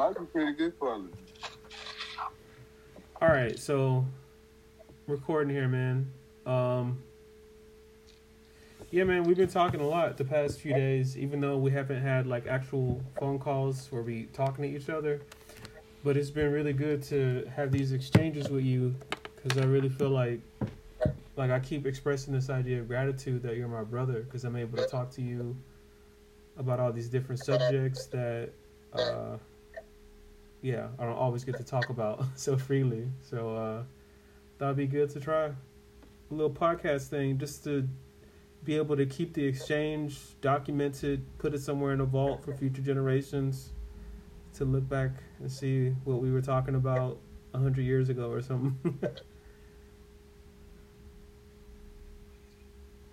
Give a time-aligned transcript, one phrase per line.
[0.00, 1.12] might be pretty good quality.
[3.20, 4.06] All right, so
[5.06, 6.10] recording here, man.
[6.46, 7.02] Um,
[8.90, 12.00] yeah, man, we've been talking a lot the past few days, even though we haven't
[12.00, 15.20] had like actual phone calls where we talking to each other.
[16.02, 18.94] But it's been really good to have these exchanges with you
[19.36, 20.40] because I really feel like,
[21.36, 24.78] like I keep expressing this idea of gratitude that you're my brother because I'm able
[24.78, 25.54] to talk to you
[26.56, 28.48] about all these different subjects that,
[28.94, 29.36] uh,
[30.62, 33.08] yeah, I don't always get to talk about so freely.
[33.22, 33.82] So uh,
[34.58, 35.54] that'd be good to try a
[36.30, 37.88] little podcast thing just to
[38.64, 42.82] be able to keep the exchange documented, put it somewhere in a vault for future
[42.82, 43.70] generations
[44.54, 47.18] to look back and see what we were talking about
[47.54, 48.98] a hundred years ago or something.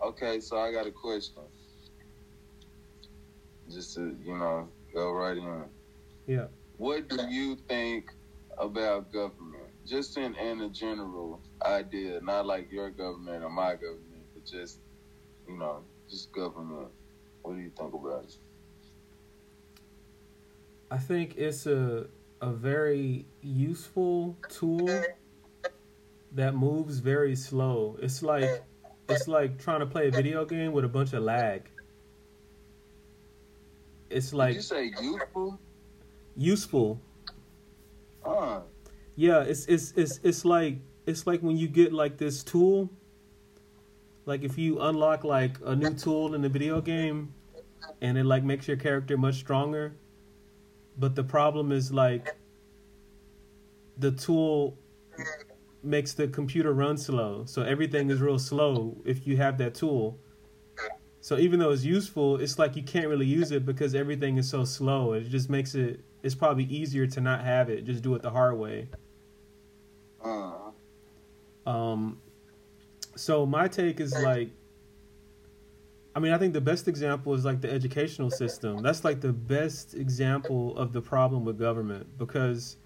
[0.04, 1.44] okay, so I got a question.
[3.72, 5.64] Just to, you know, go right in.
[6.26, 6.48] Yeah.
[6.78, 8.12] What do you think
[8.58, 9.64] about government?
[9.86, 14.80] Just in, in a general idea, not like your government or my government, but just
[15.48, 16.90] you know, just government.
[17.42, 18.36] What do you think about it?
[20.92, 22.08] I think it's a
[22.42, 25.04] a very useful tool
[26.34, 27.98] that moves very slow.
[28.02, 28.64] It's like
[29.10, 31.70] it's like trying to play a video game with a bunch of lag.
[34.10, 35.60] It's like Did you say useful?
[36.38, 37.02] Useful.
[38.24, 38.62] Uh.
[39.16, 42.90] Yeah, it's it's it's it's like it's like when you get like this tool.
[44.28, 47.34] Like if you unlock like a new tool in the video game
[48.02, 49.96] and it like makes your character much stronger.
[51.00, 52.36] But the problem is like
[53.98, 54.78] the tool
[55.82, 57.46] makes the computer run slow.
[57.46, 60.20] So everything is real slow if you have that tool.
[61.22, 64.48] So even though it's useful it's like you can't really use it because everything is
[64.48, 65.14] so slow.
[65.14, 68.30] It just makes it it's probably easier to not have it just do it the
[68.30, 68.88] hard way
[70.24, 70.52] uh.
[71.66, 72.20] um
[73.16, 74.50] so my take is like
[76.18, 78.82] I mean, I think the best example is like the educational system.
[78.82, 82.78] That's like the best example of the problem with government because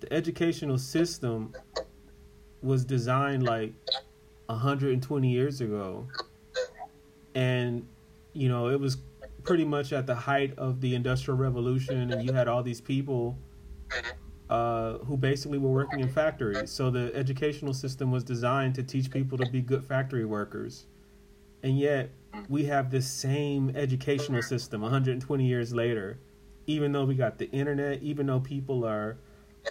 [0.00, 1.54] the educational system
[2.60, 3.72] was designed like
[4.46, 6.06] 120 years ago.
[7.34, 7.86] And,
[8.34, 8.98] you know, it was
[9.46, 13.38] pretty much at the height of the Industrial Revolution, and you had all these people
[14.50, 16.70] uh, who basically were working in factories.
[16.70, 20.86] So the educational system was designed to teach people to be good factory workers.
[21.62, 22.10] And yet,
[22.48, 26.18] we have this same educational system 120 years later,
[26.66, 29.18] even though we got the internet, even though people are,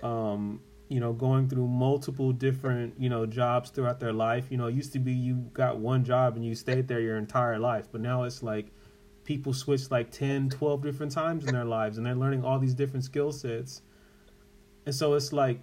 [0.01, 4.47] um, you know, going through multiple different, you know, jobs throughout their life.
[4.49, 7.17] You know, it used to be you got one job and you stayed there your
[7.17, 8.71] entire life, but now it's like
[9.25, 12.73] people switch like 10, 12 different times in their lives and they're learning all these
[12.73, 13.81] different skill sets
[14.85, 15.59] and so it's like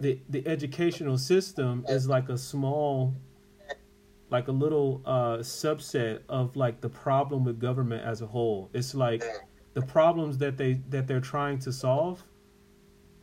[0.00, 3.14] the the educational system is like a small
[4.30, 8.70] like a little uh, subset of like the problem with government as a whole.
[8.72, 9.24] It's like
[9.74, 12.24] the problems that they that they're trying to solve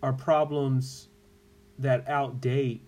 [0.03, 1.09] are problems
[1.79, 2.81] that outdate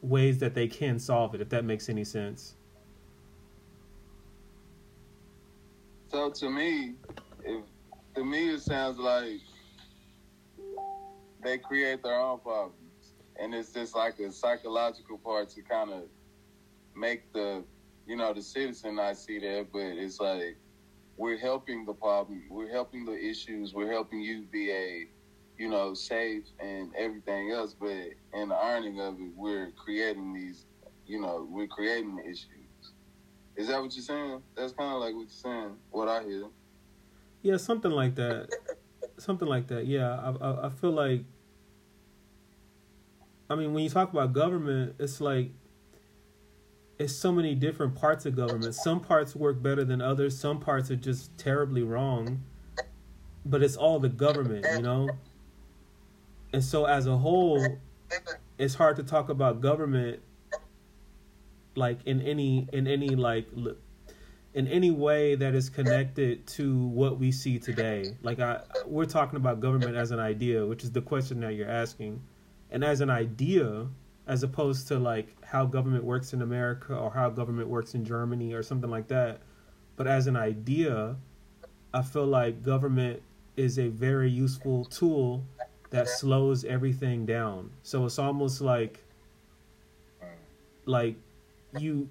[0.00, 2.55] ways that they can solve it if that makes any sense.
[6.08, 6.94] So to me,
[7.42, 7.64] if
[8.14, 9.40] to me it sounds like
[11.42, 16.02] they create their own problems, and it's just like a psychological part to kind of
[16.94, 17.64] make the
[18.06, 20.56] you know the citizen not see that, but it's like
[21.16, 25.08] we're helping the problem, we're helping the issues, we're helping you be a
[25.58, 27.90] you know safe and everything else, but
[28.32, 30.66] in the ironing of it, we're creating these
[31.04, 32.65] you know we're creating the issues.
[33.56, 34.42] Is that what you're saying?
[34.54, 35.76] That's kind of like what you're saying.
[35.90, 36.46] What I hear.
[37.42, 38.48] Yeah, something like that.
[39.18, 39.86] something like that.
[39.86, 41.24] Yeah, I, I, I feel like.
[43.48, 45.50] I mean, when you talk about government, it's like
[46.98, 48.74] it's so many different parts of government.
[48.74, 50.38] Some parts work better than others.
[50.38, 52.42] Some parts are just terribly wrong.
[53.44, 55.08] But it's all the government, you know.
[56.52, 57.64] And so, as a whole,
[58.58, 60.20] it's hard to talk about government
[61.76, 63.46] like in any in any like
[64.54, 68.16] in any way that is connected to what we see today.
[68.22, 71.68] Like I, we're talking about government as an idea, which is the question that you're
[71.68, 72.22] asking,
[72.70, 73.86] and as an idea,
[74.26, 78.54] as opposed to like how government works in America or how government works in Germany
[78.54, 79.40] or something like that.
[79.96, 81.16] But as an idea,
[81.92, 83.22] I feel like government
[83.56, 85.44] is a very useful tool
[85.90, 87.70] that slows everything down.
[87.82, 89.02] So it's almost like
[90.86, 91.16] like
[91.78, 92.10] you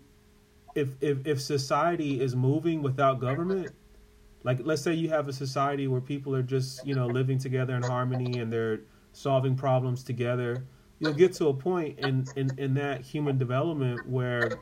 [0.75, 3.73] if if if society is moving without government,
[4.43, 7.75] like let's say you have a society where people are just you know living together
[7.75, 8.81] in harmony and they're
[9.13, 10.65] solving problems together
[10.99, 14.59] you'll get to a point in in, in that human development where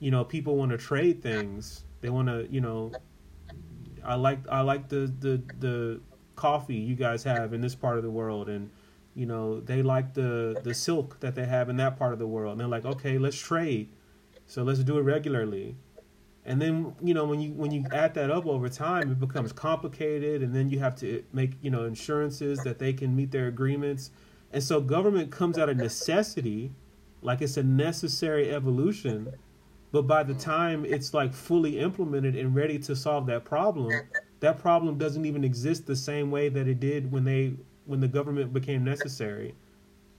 [0.00, 1.84] you know people want to trade things.
[2.00, 2.92] They want to you know
[4.04, 6.00] i like i like the the the
[6.36, 8.70] coffee you guys have in this part of the world and
[9.14, 12.26] you know they like the the silk that they have in that part of the
[12.26, 12.52] world.
[12.52, 13.88] And they're like okay let's trade
[14.46, 15.76] so let's do it regularly.
[16.44, 19.52] And then you know when you when you add that up over time it becomes
[19.52, 23.48] complicated and then you have to make you know insurances that they can meet their
[23.48, 24.10] agreements.
[24.52, 26.72] And so government comes out of necessity
[27.20, 29.32] like it's a necessary evolution
[29.90, 33.90] but by the time it's like fully implemented and ready to solve that problem
[34.40, 37.54] that problem doesn't even exist the same way that it did when they
[37.84, 39.54] when the government became necessary.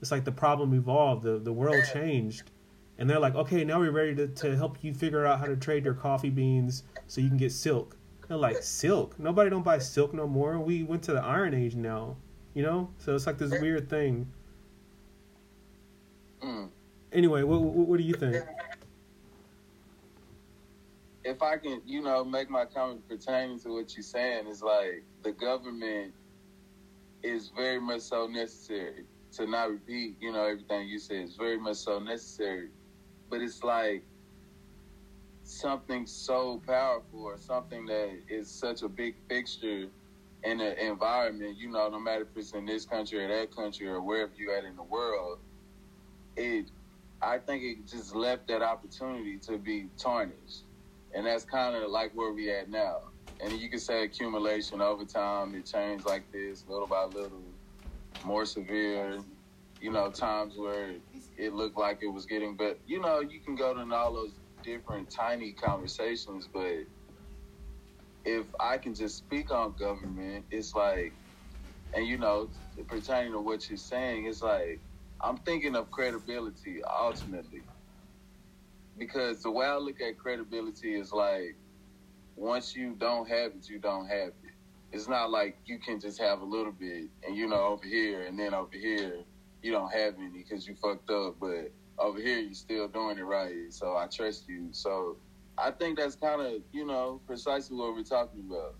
[0.00, 2.50] It's like the problem evolved the the world changed
[2.98, 5.56] and they're like, okay, now we're ready to, to help you figure out how to
[5.56, 7.96] trade your coffee beans so you can get silk.
[8.26, 9.18] They're like, silk?
[9.18, 10.58] Nobody don't buy silk no more.
[10.58, 12.16] We went to the Iron Age now,
[12.54, 12.90] you know.
[12.98, 14.30] So it's like this weird thing.
[16.42, 16.68] Mm.
[17.12, 18.44] Anyway, what, what, what do you think?
[21.24, 25.04] If I can, you know, make my comment pertaining to what you're saying, is like
[25.22, 26.12] the government
[27.22, 29.04] is very much so necessary.
[29.32, 32.70] To not repeat, you know, everything you said is very much so necessary
[33.30, 34.02] but it's like
[35.44, 39.88] something so powerful or something that is such a big fixture
[40.44, 43.86] in the environment, you know, no matter if it's in this country or that country
[43.86, 45.38] or wherever you at in the world,
[46.36, 46.66] it
[47.20, 50.62] I think it just left that opportunity to be tarnished.
[51.14, 52.98] And that's kind of like where we at now.
[53.40, 57.42] And you can say accumulation over time, it changed like this, little by little,
[58.24, 59.18] more severe,
[59.80, 60.94] you know, times where
[61.38, 62.78] it looked like it was getting better.
[62.86, 64.32] You know, you can go to all those
[64.62, 66.84] different tiny conversations, but
[68.24, 71.14] if I can just speak on government, it's like,
[71.94, 72.50] and you know,
[72.88, 74.80] pertaining to what you're saying, it's like,
[75.20, 77.62] I'm thinking of credibility ultimately.
[78.98, 81.56] Because the way I look at credibility is like,
[82.34, 84.52] once you don't have it, you don't have it.
[84.90, 88.22] It's not like you can just have a little bit and, you know, over here
[88.22, 89.24] and then over here
[89.62, 93.22] you don't have any because you fucked up, but over here you're still doing it
[93.22, 93.70] right.
[93.70, 94.68] So I trust you.
[94.72, 95.16] So
[95.56, 98.74] I think that's kind of you know precisely what we're talking about,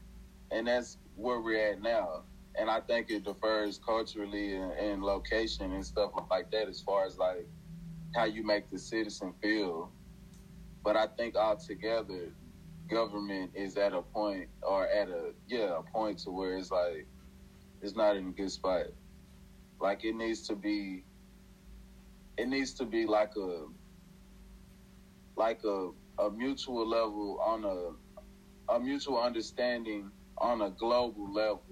[0.50, 2.22] and that's where we're at now.
[2.58, 7.06] And I think it differs culturally and, and location and stuff like that as far
[7.06, 7.46] as like
[8.16, 9.90] how you make the citizen feel.
[10.82, 12.32] But I think altogether,
[12.88, 17.06] government is at a point or at a yeah a point to where it's like
[17.82, 18.86] it's not in a good spot.
[19.80, 21.04] Like it needs to be
[22.36, 23.66] it needs to be like a
[25.36, 31.62] like a a mutual level on a a mutual understanding on a global level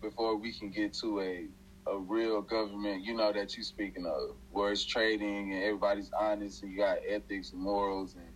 [0.00, 1.46] before we can get to a
[1.88, 6.62] a real government, you know, that you're speaking of, where it's trading and everybody's honest
[6.62, 8.26] and you got ethics and morals and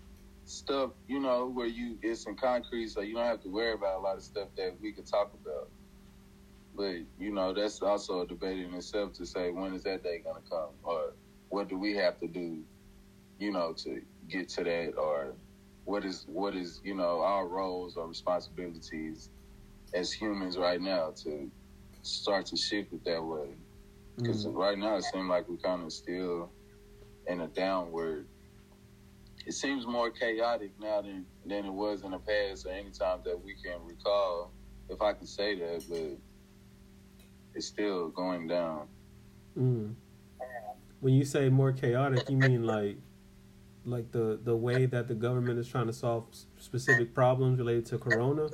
[0.45, 3.99] stuff, you know, where you it's in concrete, so you don't have to worry about
[3.99, 5.69] a lot of stuff that we could talk about.
[6.81, 10.23] But you know, that's also a debate in itself to say when is that day
[10.25, 11.13] going to come, or
[11.51, 12.63] what do we have to do,
[13.39, 14.01] you know, to
[14.31, 15.35] get to that, or
[15.85, 19.29] what is what is you know our roles or responsibilities
[19.93, 21.51] as humans right now to
[22.01, 23.49] start to shift it that way.
[24.17, 26.51] Because mm right now it seems like we're kind of still
[27.27, 28.27] in a downward.
[29.47, 33.19] It seems more chaotic now than than it was in the past, or any time
[33.27, 34.51] that we can recall,
[34.89, 35.85] if I can say that.
[35.87, 36.19] But
[37.55, 38.87] it's still going down.
[39.59, 39.95] Mm.
[41.01, 42.97] When you say more chaotic, you mean like
[43.85, 46.27] like the the way that the government is trying to solve
[46.59, 48.49] specific problems related to corona?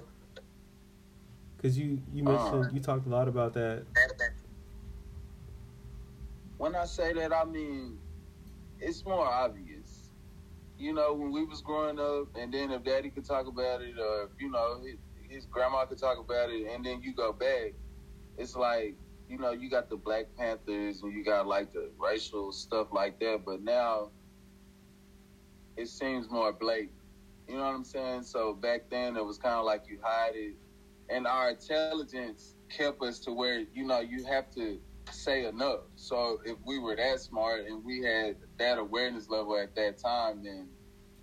[1.57, 3.85] Because you you mentioned uh, you talked a lot about that.
[6.59, 7.99] When I say that, I mean
[8.81, 10.11] it's more obvious.
[10.79, 13.99] You know, when we was growing up, and then if Daddy could talk about it,
[13.99, 14.97] or you know his,
[15.29, 17.73] his grandma could talk about it, and then you go back,
[18.39, 18.97] it's like
[19.29, 23.19] you know you got the Black Panthers and you got like the racial stuff like
[23.21, 24.11] that, but now
[25.77, 26.91] it seems more blatant.
[27.49, 28.23] You know what I'm saying?
[28.23, 30.55] So back then it was kind of like you hide it,
[31.09, 34.79] and our intelligence kept us to where you know you have to
[35.11, 35.81] say enough.
[35.95, 40.43] So if we were that smart and we had that awareness level at that time,
[40.43, 40.69] then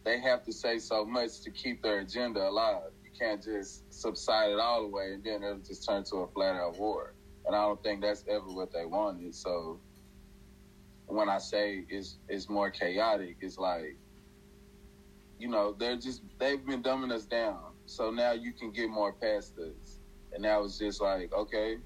[0.05, 4.59] they have to say so much to keep their agenda alive can't just subside it
[4.59, 7.13] all the way and then it'll just turn to a flat out war.
[7.45, 9.35] And I don't think that's ever what they wanted.
[9.35, 9.79] So
[11.07, 13.97] when I say it's it's more chaotic, it's like
[15.37, 17.59] you know they're just they've been dumbing us down.
[17.85, 19.99] so now you can get more past this.
[20.33, 21.77] And now it's just like, okay,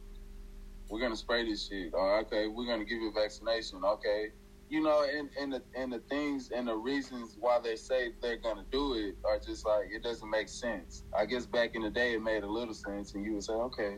[0.90, 4.30] we're gonna spray this shit, or okay, we're gonna give you a vaccination, okay.
[4.70, 8.38] You know, and, and the and the things and the reasons why they say they're
[8.38, 11.04] gonna do it are just like it doesn't make sense.
[11.18, 13.54] I guess back in the day it made a little sense, and you would say,
[13.54, 13.98] okay,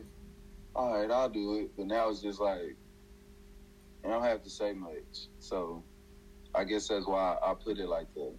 [0.76, 1.72] all right, I'll do it.
[1.76, 2.76] But now it's just like
[4.04, 5.28] I don't have to say much.
[5.40, 5.82] So
[6.54, 8.34] I guess that's why I put it like that.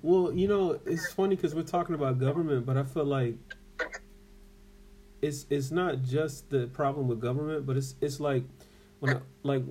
[0.00, 3.34] Well, you know, it's funny because we're talking about government, but I feel like
[5.20, 8.44] it's it's not just the problem with government, but it's it's like
[9.00, 9.62] when I, like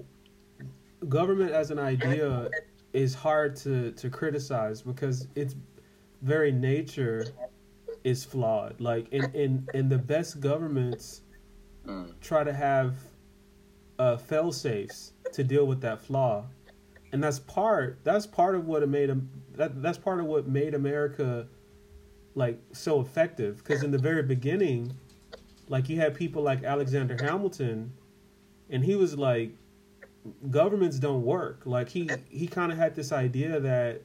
[1.10, 2.50] government as an idea
[2.94, 5.56] is hard to to criticize because its
[6.22, 7.26] very nature
[8.04, 8.80] is flawed.
[8.82, 11.22] Like in in in the best governments
[11.88, 12.12] Mm.
[12.20, 12.96] try to have
[13.98, 16.44] uh, fail safes to deal with that flaw,
[17.14, 20.50] and that's part that's part of what it made them that that's part of what
[20.50, 21.48] made America
[22.36, 23.60] like so effective.
[23.60, 24.92] Because in the very beginning,
[25.70, 27.94] like you had people like Alexander Hamilton,
[28.70, 29.52] and he was like,
[30.50, 31.62] governments don't work.
[31.66, 34.02] Like he he kind of had this idea that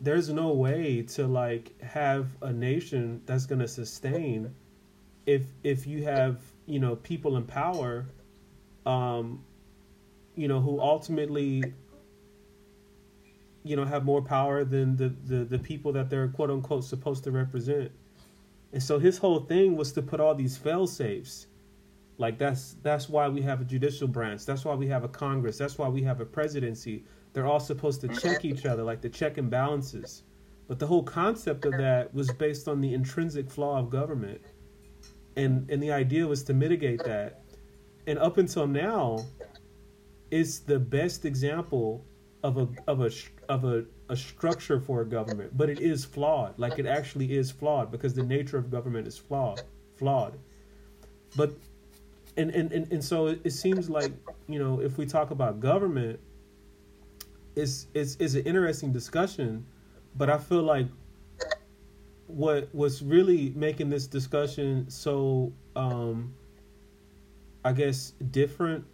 [0.00, 4.54] there's no way to like have a nation that's gonna sustain
[5.26, 8.06] if if you have you know people in power
[8.86, 9.44] um
[10.34, 11.62] you know who ultimately
[13.62, 17.22] you know have more power than the the, the people that they're quote unquote supposed
[17.24, 17.90] to represent
[18.72, 21.46] and so his whole thing was to put all these fail safes
[22.20, 24.44] like that's that's why we have a judicial branch.
[24.44, 25.56] That's why we have a congress.
[25.56, 27.04] That's why we have a presidency.
[27.32, 30.22] They're all supposed to check each other like the check and balances.
[30.68, 34.42] But the whole concept of that was based on the intrinsic flaw of government.
[35.36, 37.42] And and the idea was to mitigate that.
[38.06, 39.24] And up until now
[40.30, 42.04] it's the best example
[42.42, 43.10] of a of a
[43.48, 45.56] of a, a structure for a government.
[45.56, 46.58] But it is flawed.
[46.58, 49.62] Like it actually is flawed because the nature of government is flawed
[49.96, 50.38] flawed.
[51.36, 51.52] But
[52.36, 54.12] and and and, and so it, seems like
[54.48, 56.18] you know if we talk about government
[57.56, 59.64] it's it's it's an interesting discussion
[60.16, 60.86] but i feel like
[62.26, 66.32] what was really making this discussion so um
[67.64, 68.84] i guess different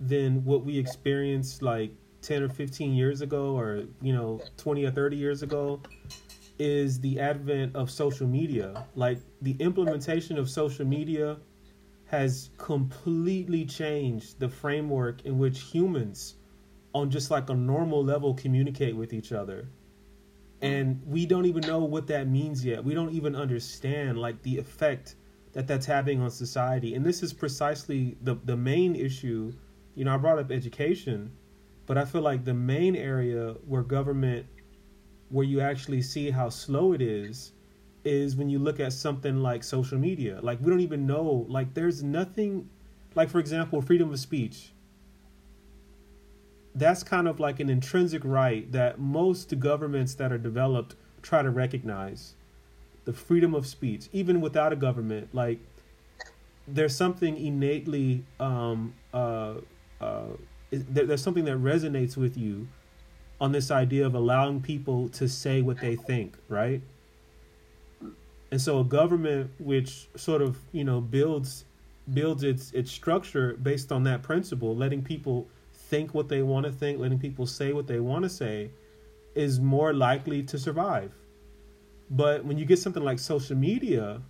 [0.00, 1.90] than what we experienced like
[2.22, 5.80] 10 or 15 years ago or you know 20 or 30 years ago
[6.58, 8.86] is the advent of social media.
[8.94, 11.36] Like the implementation of social media
[12.08, 16.34] has completely changed the framework in which humans
[16.94, 19.68] on just like a normal level communicate with each other.
[20.60, 22.82] And we don't even know what that means yet.
[22.82, 25.14] We don't even understand like the effect
[25.52, 26.94] that that's having on society.
[26.94, 29.52] And this is precisely the the main issue.
[29.94, 31.32] You know i brought up education
[31.88, 34.46] but i feel like the main area where government
[35.30, 37.52] where you actually see how slow it is
[38.08, 40.40] is when you look at something like social media.
[40.42, 42.68] Like we don't even know like there's nothing
[43.14, 44.72] like for example freedom of speech.
[46.74, 51.50] That's kind of like an intrinsic right that most governments that are developed try to
[51.50, 52.34] recognize.
[53.04, 55.34] The freedom of speech even without a government.
[55.34, 55.60] Like
[56.66, 59.54] there's something innately um, uh,
[60.00, 60.24] uh,
[60.70, 62.68] there, there's something that resonates with you
[63.40, 66.82] on this idea of allowing people to say what they think right
[68.50, 71.64] and so a government which sort of you know builds
[72.14, 75.48] builds its its structure based on that principle letting people
[75.88, 78.70] think what they want to think, letting people say what they want to say,
[79.34, 81.12] is more likely to survive.
[82.10, 84.20] But when you get something like social media,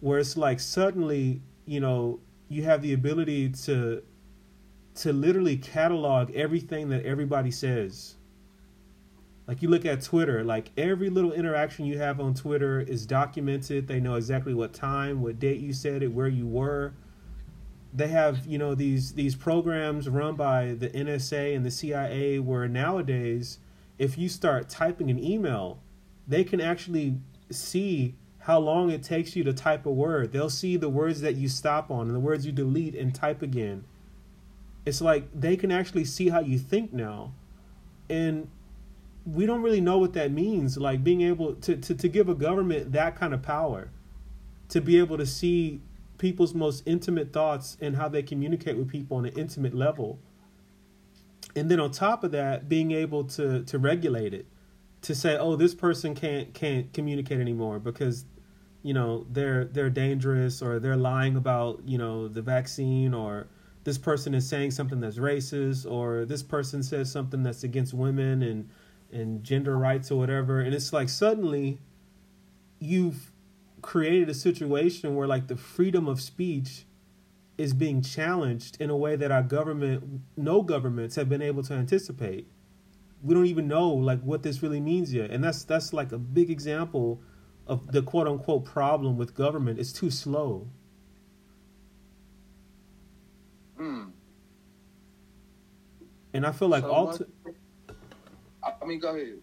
[0.00, 4.02] where it's like suddenly, you know, you have the ability to
[4.96, 8.16] to literally catalog everything that everybody says.
[9.50, 13.88] Like you look at Twitter, like every little interaction you have on Twitter is documented.
[13.88, 16.92] They know exactly what time, what date you said it, where you were.
[17.92, 22.68] They have you know these these programs run by the NSA and the CIA where
[22.68, 23.58] nowadays
[23.98, 25.80] if you start typing an email
[26.28, 27.16] they can actually
[27.50, 30.30] see how long it takes you to type a word.
[30.30, 33.42] They'll see the words that you stop on and the words you delete and type
[33.42, 33.82] again.
[34.86, 37.32] It's like they can actually see how you think now.
[38.08, 38.48] And
[39.26, 42.34] we don't really know what that means like being able to to, to give a
[42.34, 43.90] government that kind of power
[44.70, 45.80] to be able to see
[46.20, 50.18] people's most intimate thoughts and how they communicate with people on an intimate level.
[51.56, 54.46] And then on top of that, being able to to regulate it,
[55.02, 58.24] to say, oh, this person can't can't communicate anymore because,
[58.82, 63.48] you know, they're they're dangerous or they're lying about you know the vaccine or
[63.82, 68.42] this person is saying something that's racist or this person says something that's against women
[68.42, 68.68] and
[69.12, 70.60] and gender rights or whatever.
[70.60, 71.78] And it's like suddenly
[72.78, 73.32] you've
[73.82, 76.84] created a situation where like the freedom of speech
[77.58, 81.74] is being challenged in a way that our government no governments have been able to
[81.74, 82.46] anticipate.
[83.22, 85.30] We don't even know like what this really means yet.
[85.30, 87.20] And that's that's like a big example
[87.66, 89.78] of the quote unquote problem with government.
[89.78, 90.66] It's too slow.
[93.76, 94.04] Hmm.
[96.34, 97.28] and i feel like So all what-
[98.62, 99.38] I mean, go ahead.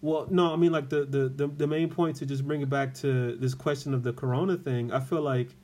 [0.00, 2.70] Well, no, I mean like the, the the the main point to just bring it
[2.70, 4.92] back to this question of the corona thing.
[4.92, 5.56] I feel like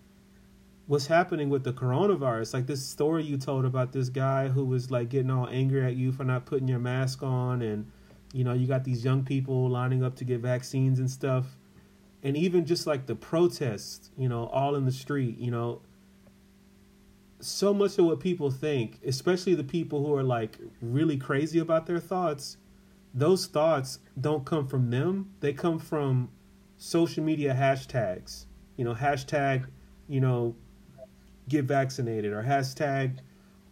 [0.86, 4.90] what's happening with the coronavirus, like this story you told about this guy who was
[4.90, 7.90] like getting all angry at you for not putting your mask on, and
[8.32, 11.46] you know you got these young people lining up to get vaccines and stuff,
[12.24, 15.80] and even just like the protests, you know, all in the street, you know.
[17.44, 21.84] So much of what people think, especially the people who are like really crazy about
[21.84, 22.56] their thoughts,
[23.12, 25.30] those thoughts don't come from them.
[25.40, 26.30] They come from
[26.78, 28.46] social media hashtags.
[28.76, 29.66] You know, hashtag,
[30.08, 30.56] you know,
[31.46, 33.18] get vaccinated or hashtag,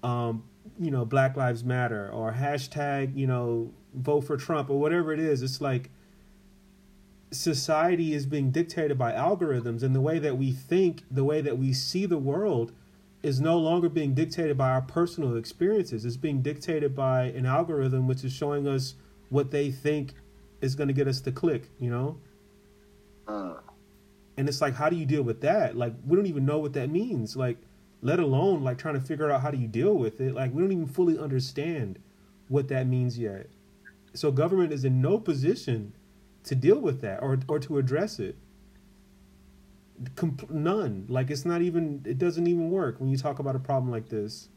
[0.02, 0.44] um,
[0.78, 5.18] you know, Black Lives Matter or hashtag, you know, vote for Trump or whatever it
[5.18, 5.40] is.
[5.40, 5.88] It's like
[7.30, 11.56] society is being dictated by algorithms and the way that we think, the way that
[11.56, 12.72] we see the world
[13.22, 16.04] is no longer being dictated by our personal experiences.
[16.04, 18.94] It's being dictated by an algorithm which is showing us
[19.30, 20.14] what they think
[20.60, 22.18] is going to get us to click, you know?
[23.28, 23.54] Uh,
[24.36, 25.76] And it's like, how do you deal with that?
[25.76, 27.36] Like, we don't even know what that means.
[27.36, 27.58] Like,
[28.00, 30.34] let alone like trying to figure out how do you deal with it.
[30.34, 31.98] Like, we don't even fully understand
[32.48, 33.48] what that means yet.
[34.14, 35.92] So government is in no position
[36.44, 38.36] to deal with that or or to address it.
[40.16, 41.06] Com- none.
[41.09, 42.02] Like, it's not even.
[42.04, 44.49] It doesn't even work when you talk about a problem like this.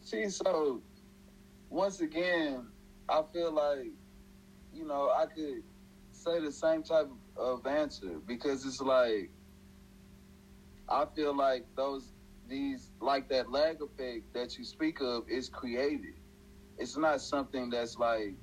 [0.00, 0.80] see, so
[1.70, 2.66] once again,
[3.08, 3.92] I feel like
[4.72, 5.62] you know I could
[6.12, 9.30] say the same type of answer because it's like
[10.88, 12.12] I feel like those
[12.48, 16.14] these like that lag effect that you speak of is created.
[16.78, 18.34] It's not something that's like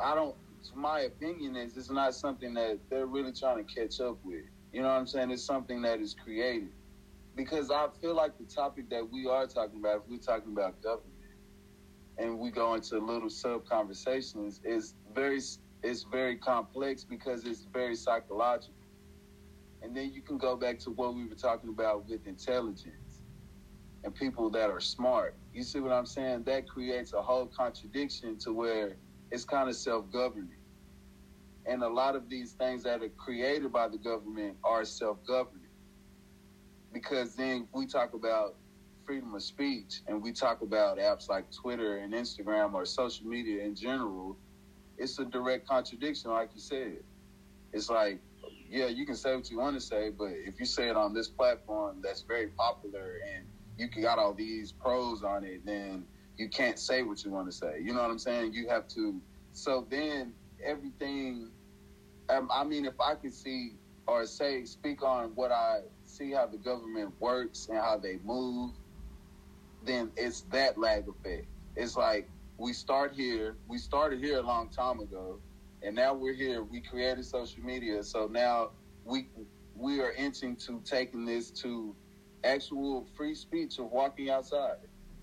[0.00, 0.36] I don't.
[0.74, 4.44] My opinion is it's not something that they're really trying to catch up with.
[4.72, 5.30] You know what I'm saying?
[5.30, 6.72] It's something that is created
[7.34, 10.82] because I feel like the topic that we are talking about, if we're talking about
[10.82, 11.08] government,
[12.18, 15.40] and we go into little sub conversations, is very
[15.82, 18.74] it's very complex because it's very psychological.
[19.82, 23.22] And then you can go back to what we were talking about with intelligence
[24.04, 25.36] and people that are smart.
[25.52, 26.44] You see what I'm saying?
[26.44, 28.96] That creates a whole contradiction to where
[29.32, 30.58] it's kind of self-governing.
[31.64, 35.68] And a lot of these things that are created by the government are self-governing.
[36.92, 38.56] Because then we talk about
[39.06, 43.64] freedom of speech and we talk about apps like Twitter and Instagram or social media
[43.64, 44.36] in general,
[44.98, 46.98] it's a direct contradiction, like you said.
[47.72, 48.20] It's like,
[48.68, 51.14] yeah, you can say what you want to say, but if you say it on
[51.14, 53.46] this platform that's very popular and
[53.78, 56.04] you got all these pros on it, then
[56.36, 57.80] you can't say what you want to say.
[57.82, 58.54] You know what I'm saying?
[58.54, 59.20] You have to.
[59.52, 61.50] So then everything.
[62.28, 63.72] Um, I mean, if I could see
[64.06, 68.72] or say, speak on what I see how the government works and how they move,
[69.84, 71.46] then it's that lag effect.
[71.76, 73.56] It's like we start here.
[73.68, 75.40] We started here a long time ago,
[75.82, 76.62] and now we're here.
[76.62, 78.70] We created social media, so now
[79.04, 79.28] we
[79.74, 81.94] we are inching to taking this to
[82.44, 84.76] actual free speech of walking outside.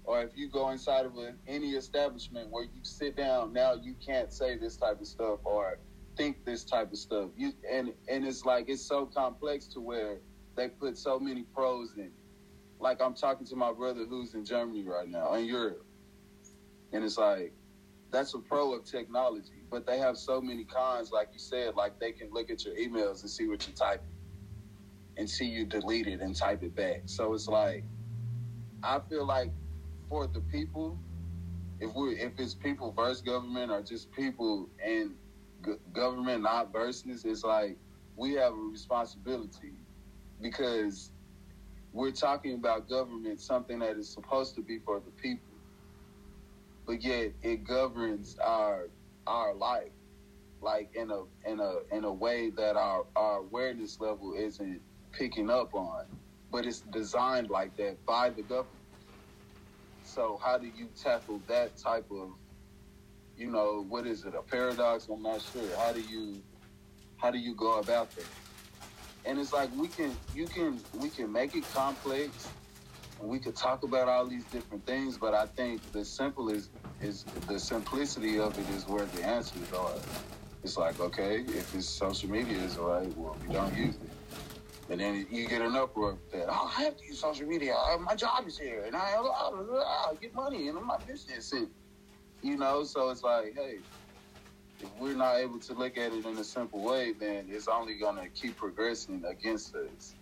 [0.10, 1.14] Or if you go inside of
[1.48, 5.78] any establishment where you sit down, now you can't say this type of stuff or
[6.18, 7.30] think this type of stuff.
[7.38, 10.18] You and and it's like it's so complex to where
[10.56, 12.10] they put so many pros in.
[12.80, 15.86] Like I'm talking to my brother who's in Germany right now, in Europe,
[16.92, 17.54] and it's like
[18.10, 21.12] that's a pro of technology, but they have so many cons.
[21.12, 24.08] Like you said, like they can look at your emails and see what you're typing,
[25.18, 27.04] and see you delete it and type it back.
[27.06, 27.84] So it's like
[28.82, 29.52] I feel like
[30.10, 31.00] for the people,
[31.80, 35.16] if we if it's people versus government or just people and
[35.66, 37.78] g- government not versus, it's like
[38.18, 39.74] we have a responsibility.
[40.42, 41.12] Because
[41.94, 45.56] we're talking about government, something that is supposed to be for the people,
[46.88, 48.90] but yet it governs our
[49.28, 49.94] our life,
[50.62, 54.82] like in a in a in a way that our our awareness level isn't
[55.14, 56.06] picking up on,
[56.52, 58.79] but it's designed like that by the government.
[60.20, 62.32] So how do you tackle that type of,
[63.38, 65.08] you know, what is it, a paradox?
[65.08, 65.64] I'm not sure.
[65.78, 66.44] How do you,
[67.16, 68.26] how do you go about that?
[69.24, 72.50] And it's like we can, you can, we can make it complex,
[73.22, 75.18] and we could talk about all these different things.
[75.18, 76.68] But I think the simple is,
[77.00, 79.94] is the simplicity of it is where the answers are.
[80.66, 84.19] it's like, okay, if this social media is right, well, we don't use it.
[84.90, 87.76] And then you get an uproar that oh, I have to use social media.
[87.76, 91.68] Uh, my job is here, and I, I, I get money, and my business, and
[92.42, 92.84] you know.
[92.84, 93.78] So it's like, hey,
[94.80, 98.00] if we're not able to look at it in a simple way, then it's only
[98.00, 100.16] gonna keep progressing against us,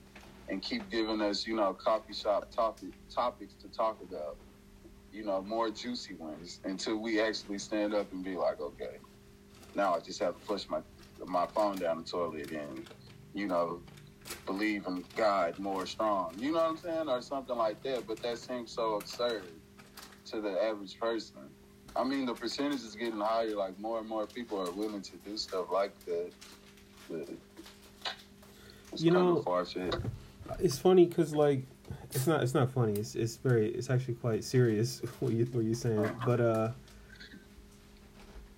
[0.50, 4.36] and keep giving us, you know, coffee shop topic topics to talk about.
[5.14, 8.98] You know, more juicy ones until we actually stand up and be like, okay,
[9.76, 10.82] now I just have to push my
[11.26, 12.88] my phone down the toilet and
[13.34, 13.82] you know
[14.46, 16.34] believe in God more strong.
[16.38, 18.08] You know what I'm saying, or something like that.
[18.08, 19.44] But that seems so absurd
[20.26, 21.42] to the average person.
[21.96, 23.56] I mean, the percentage is getting higher.
[23.56, 26.32] Like more and more people are willing to do stuff like that.
[27.10, 27.30] But
[28.96, 29.44] you know,
[30.60, 31.64] it's funny because like
[32.12, 32.94] it's not it's not funny.
[32.94, 36.10] It's it's very it's actually quite serious what you what you're saying.
[36.26, 36.72] But uh,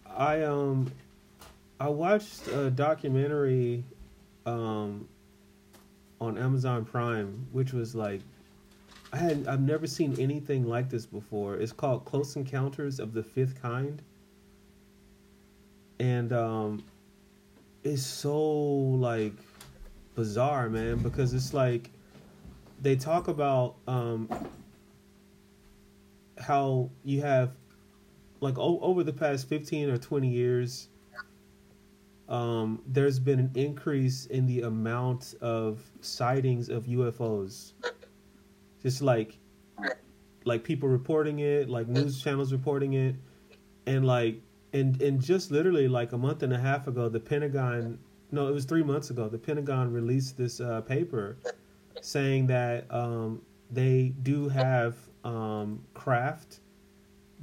[0.06, 0.92] I um
[1.80, 3.84] I watched a documentary
[4.46, 5.08] um
[6.22, 8.22] on Amazon Prime, which was like
[9.12, 11.56] I had I've never seen anything like this before.
[11.56, 14.02] It's called Close Encounters of the Fifth Kind.
[16.00, 16.84] And um
[17.84, 19.34] it's so like
[20.16, 21.90] bizarre, man, because it's like
[22.82, 24.30] they talk about um
[26.38, 27.52] how you have
[28.42, 30.89] like o- over the past 15 or 20 years
[32.30, 37.74] um, there's been an increase in the amount of sightings of UFOs.
[38.82, 39.38] Just like
[40.46, 43.16] like people reporting it, like news channels reporting it,
[43.86, 44.42] and like
[44.74, 48.00] and and just literally like a month and a half ago, the Pentagon
[48.32, 51.38] no, it was three months ago, the Pentagon released this uh, paper
[52.02, 56.60] saying that um, they do have um, craft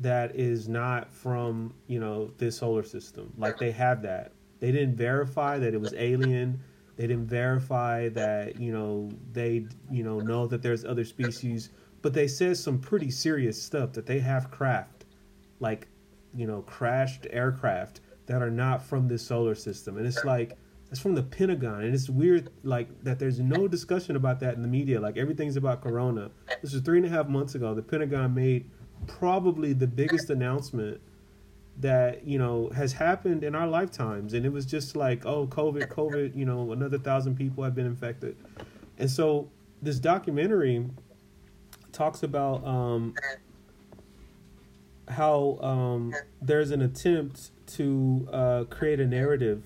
[0.01, 3.33] that is not from you know this solar system.
[3.37, 6.61] Like they have that, they didn't verify that it was alien.
[6.97, 11.71] They didn't verify that you know they you know know that there's other species,
[12.03, 15.05] but they said some pretty serious stuff that they have craft,
[15.61, 15.89] like
[16.35, 20.57] you know crashed aircraft that are not from this solar system, and it's like
[20.91, 23.19] it's from the Pentagon, and it's weird like that.
[23.19, 25.01] There's no discussion about that in the media.
[25.01, 26.31] Like everything's about Corona.
[26.63, 27.75] This was three and a half months ago.
[27.75, 28.71] The Pentagon made
[29.07, 31.01] probably the biggest announcement
[31.79, 34.33] that you know has happened in our lifetimes.
[34.33, 37.87] And it was just like oh covid covid you know another thousand people have been
[37.87, 38.37] infected.
[38.99, 39.51] And so
[39.83, 40.87] this documentary
[41.93, 43.15] talks about um,
[45.09, 49.63] how um, there's an attempt to uh, create a narrative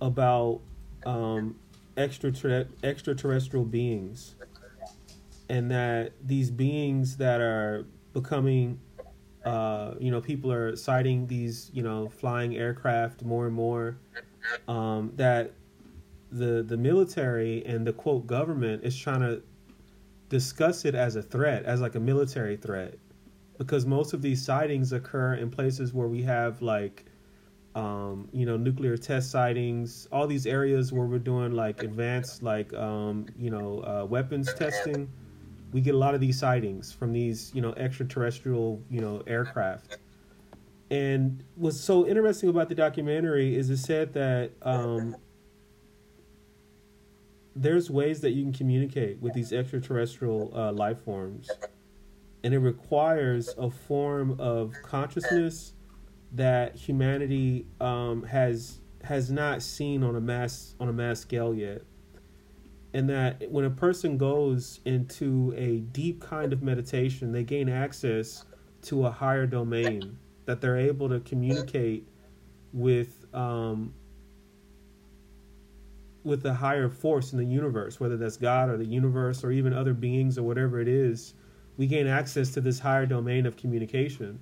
[0.00, 0.60] about
[1.06, 1.56] um,
[1.96, 4.34] extraterrestrial beings.
[5.50, 8.80] And that these beings that are becoming
[9.48, 13.96] uh, you know, people are sighting these, you know, flying aircraft more and more.
[14.66, 15.52] Um, that
[16.30, 19.42] the the military and the quote government is trying to
[20.28, 22.94] discuss it as a threat, as like a military threat,
[23.56, 27.06] because most of these sightings occur in places where we have like,
[27.74, 32.72] um, you know, nuclear test sightings, all these areas where we're doing like advanced like,
[32.74, 35.08] um, you know, uh, weapons testing
[35.72, 39.98] we get a lot of these sightings from these you know extraterrestrial you know aircraft.
[40.90, 45.16] And what's so interesting about the documentary is it said that um,
[47.54, 51.50] there's ways that you can communicate with these extraterrestrial uh, life forms.
[52.44, 55.74] And it requires a form of consciousness
[56.32, 61.82] that humanity um, has has not seen on a mass on a mass scale yet
[62.98, 68.44] and that when a person goes into a deep kind of meditation, they gain access
[68.82, 72.08] to a higher domain that they're able to communicate
[72.72, 73.94] with um,
[76.24, 79.72] with the higher force in the universe, whether that's God or the universe or even
[79.72, 81.34] other beings or whatever it is.
[81.76, 84.40] We gain access to this higher domain of communication,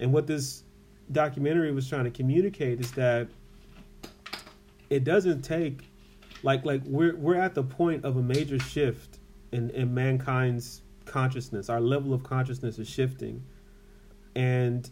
[0.00, 0.64] and what this
[1.12, 3.28] documentary was trying to communicate is that
[4.90, 5.84] it doesn't take
[6.42, 9.18] like like we're we're at the point of a major shift
[9.52, 11.68] in in mankind's consciousness.
[11.68, 13.44] Our level of consciousness is shifting,
[14.34, 14.88] and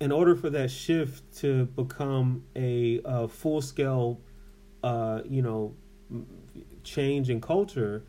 [0.00, 4.18] in order for that shift to become a, a full scale,
[4.82, 5.74] uh, you know,
[6.82, 8.04] change in culture,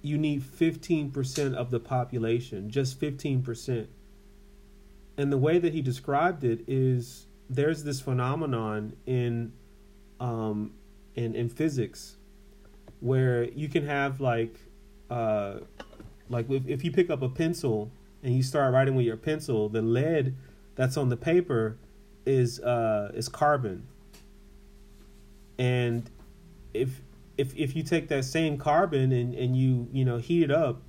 [0.00, 3.88] you need fifteen percent of the population, just fifteen percent.
[5.18, 9.52] And the way that he described it is there's this phenomenon in
[10.18, 10.72] um,
[11.14, 12.16] in in physics
[13.00, 14.54] where you can have like
[15.10, 15.56] uh
[16.28, 17.90] like if, if you pick up a pencil
[18.22, 20.34] and you start writing with your pencil the lead
[20.74, 21.76] that's on the paper
[22.24, 23.86] is uh is carbon
[25.58, 26.10] and
[26.74, 27.02] if
[27.36, 30.82] if if you take that same carbon and and you you know heat it up,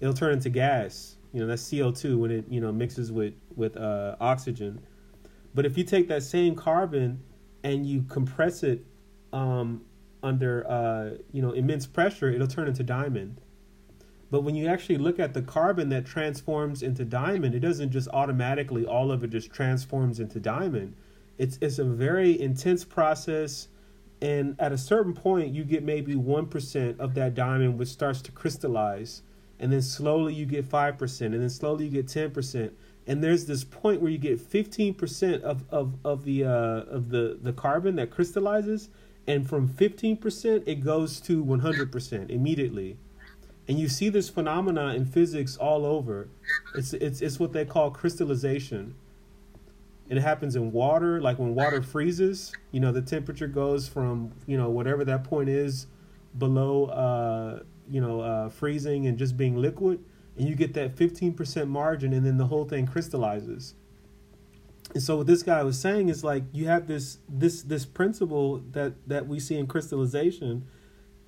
[0.00, 1.16] it'll turn into gas.
[1.32, 4.80] You know that's CO two when it you know mixes with with uh, oxygen.
[5.54, 7.22] But if you take that same carbon
[7.62, 8.84] and you compress it
[9.34, 9.82] um,
[10.22, 13.40] under uh, you know immense pressure, it'll turn into diamond.
[14.30, 18.08] But when you actually look at the carbon that transforms into diamond, it doesn't just
[18.08, 20.96] automatically all of it just transforms into diamond.
[21.36, 23.68] It's it's a very intense process
[24.22, 28.32] and at a certain point you get maybe 1% of that diamond which starts to
[28.32, 29.22] crystallize
[29.58, 32.70] and then slowly you get 5% and then slowly you get 10%
[33.06, 37.38] and there's this point where you get 15% of, of, of the uh, of the,
[37.42, 38.88] the carbon that crystallizes
[39.26, 42.98] and from 15% it goes to 100% immediately.
[43.66, 46.28] And you see this phenomena in physics all over.
[46.74, 48.94] It's it's it's what they call crystallization.
[50.10, 54.58] It happens in water like when water freezes you know the temperature goes from you
[54.58, 55.86] know whatever that point is
[56.36, 60.04] below uh you know uh freezing and just being liquid.
[60.36, 63.76] And you get that 15% margin and then the whole thing crystallizes
[64.94, 68.62] and so what this guy was saying is like you have this this this principle
[68.72, 70.66] that that we see in crystallization.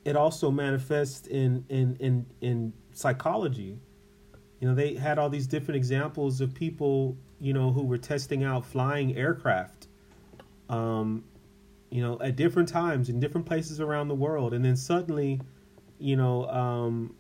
[0.04, 3.78] It also manifests in in in in psychology.
[4.60, 8.44] You know they had all these different examples of people you know, who were testing
[8.44, 9.88] out flying aircraft,
[10.68, 11.24] um,
[11.90, 15.40] you know, at different times in different places around the world, and then suddenly,
[15.98, 17.14] you know, um,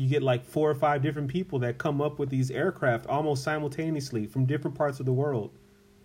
[0.00, 3.42] you get like four or five different people that come up with these aircraft almost
[3.42, 5.50] simultaneously from different parts of the world.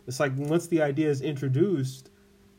[0.08, 2.10] It's like once the idea is introduced,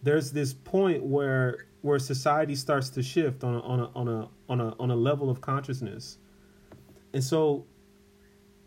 [0.03, 4.29] there's this point where where society starts to shift on a, on a on a
[4.49, 6.19] on a on a level of consciousness.
[7.13, 7.67] And so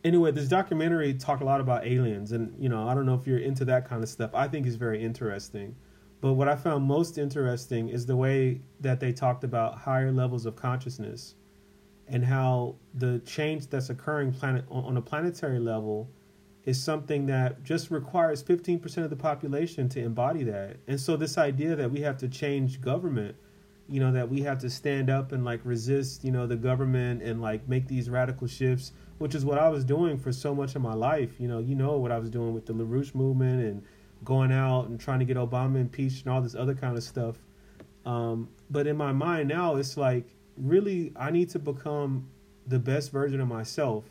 [0.03, 3.25] anyway, this documentary talked a lot about aliens, and you know, I don't know if
[3.25, 4.31] you're into that kind of stuff.
[4.33, 5.75] I think it's very interesting.
[6.19, 10.47] But what I found most interesting is the way that they talked about higher levels
[10.47, 11.35] of consciousness
[12.09, 16.09] and how the change that's occurring planet on a planetary level
[16.65, 20.77] is something that just requires 15% of the population to embody that.
[20.87, 23.35] And so this idea that we have to change government,
[23.87, 27.23] you know, that we have to stand up and like resist, you know, the government
[27.23, 30.75] and like make these radical shifts which is what I was doing for so much
[30.75, 31.39] of my life.
[31.39, 33.83] You know, you know what I was doing with the LaRouche movement and
[34.23, 37.37] going out and trying to get Obama impeached and all this other kind of stuff.
[38.05, 40.25] Um, but in my mind now, it's like
[40.57, 42.29] really I need to become
[42.65, 44.05] the best version of myself.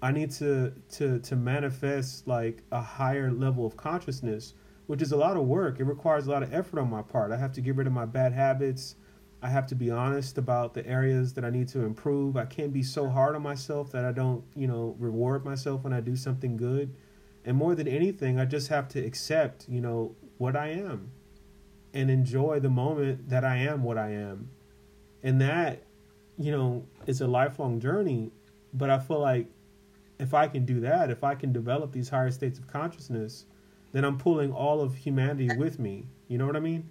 [0.00, 4.54] I need to to to manifest like a higher level of consciousness,
[4.86, 5.80] which is a lot of work.
[5.80, 7.32] It requires a lot of effort on my part.
[7.32, 8.94] I have to get rid of my bad habits.
[9.40, 12.36] I have to be honest about the areas that I need to improve.
[12.36, 15.92] I can't be so hard on myself that I don't, you know, reward myself when
[15.92, 16.94] I do something good.
[17.44, 21.12] And more than anything, I just have to accept, you know, what I am
[21.94, 24.50] and enjoy the moment that I am what I am.
[25.22, 25.82] And that,
[26.36, 28.30] you know, is a lifelong journey.
[28.72, 29.46] But I feel like
[30.18, 33.46] if I can do that, if I can develop these higher states of consciousness,
[33.92, 36.06] then I'm pulling all of humanity with me.
[36.28, 36.88] You know what I mean?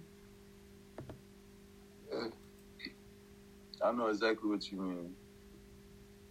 [3.82, 5.14] I know exactly what you mean.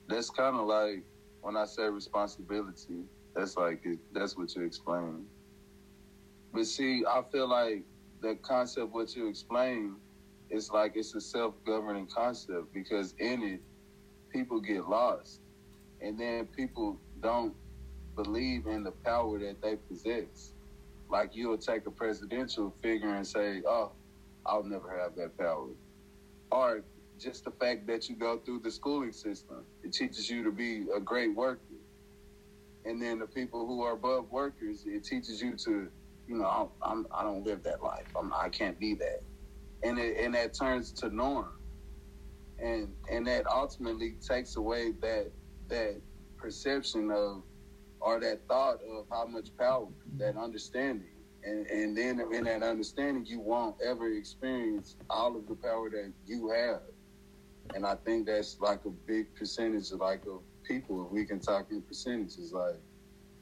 [0.07, 1.03] That's kind of like
[1.41, 3.05] when I say responsibility.
[3.35, 5.25] That's like that's what you explain.
[6.53, 7.83] But see, I feel like
[8.21, 9.95] the concept what you explain
[10.49, 13.61] is like it's a self-governing concept because in it,
[14.31, 15.41] people get lost,
[16.01, 17.53] and then people don't
[18.15, 20.53] believe in the power that they possess.
[21.09, 23.91] Like you'll take a presidential figure and say, "Oh,
[24.45, 25.69] I'll never have that power,"
[26.51, 26.83] or
[27.19, 29.65] just the fact that you go through the schooling system.
[29.83, 31.61] It teaches you to be a great worker.
[32.85, 35.89] And then the people who are above workers, it teaches you to,
[36.27, 38.05] you know, oh, I'm, I don't live that life.
[38.17, 39.23] I'm, I can't be that.
[39.83, 41.51] And it, and that turns to norm.
[42.59, 45.31] And and that ultimately takes away that
[45.69, 46.01] that
[46.37, 47.43] perception of
[47.99, 49.87] or that thought of how much power,
[50.17, 51.09] that understanding.
[51.43, 56.11] And, and then in that understanding, you won't ever experience all of the power that
[56.25, 56.81] you have
[57.75, 61.05] and I think that's like a big percentage of like of people.
[61.05, 62.75] If we can talk in percentages, like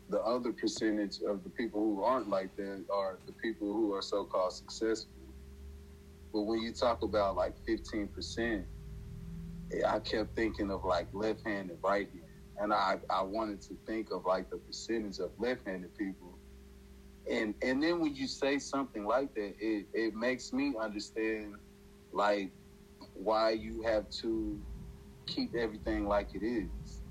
[0.10, 4.02] the other percentage of the people who aren't like that are the people who are
[4.02, 5.12] so called successful.
[6.36, 8.66] But when you talk about like fifteen percent,
[9.72, 12.26] eh, I kept thinking of like left hand and right hand,
[12.60, 16.38] and I I wanted to think of like the percentage of left handed people.
[17.32, 21.56] And and then when you say something like that, it, it makes me understand
[22.12, 22.52] like
[23.14, 24.60] why you have to
[25.28, 27.02] keep everything like it is.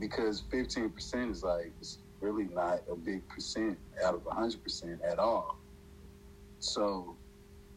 [0.00, 5.60] Because 15% is like, it's really not a big percent out of 100% at all.
[6.58, 7.16] So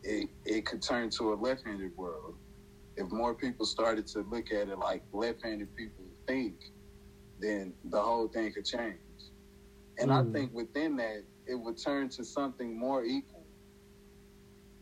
[0.03, 2.35] it it could turn to a left-handed world.
[2.95, 6.55] If more people started to look at it like left-handed people think,
[7.39, 8.97] then the whole thing could change.
[9.97, 10.29] And mm.
[10.29, 13.45] I think within that, it would turn to something more equal.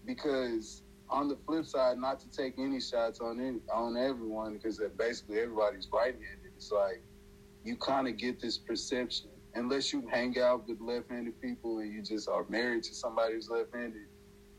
[0.05, 4.81] Because on the flip side, not to take any shots on any, on everyone, because
[4.97, 6.51] basically everybody's right-handed.
[6.55, 7.01] It's like
[7.63, 12.01] you kind of get this perception, unless you hang out with left-handed people and you
[12.01, 14.07] just are married to somebody who's left-handed.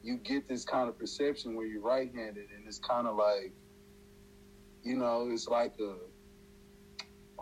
[0.03, 3.53] You get this kind of perception where you're right-handed, and it's kind of like,
[4.83, 5.95] you know, it's like a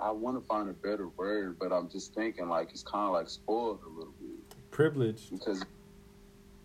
[0.00, 3.12] I want to find a better word, but I'm just thinking like it's kind of
[3.12, 4.70] like spoiled a little bit.
[4.70, 5.30] Privilege.
[5.30, 5.64] Because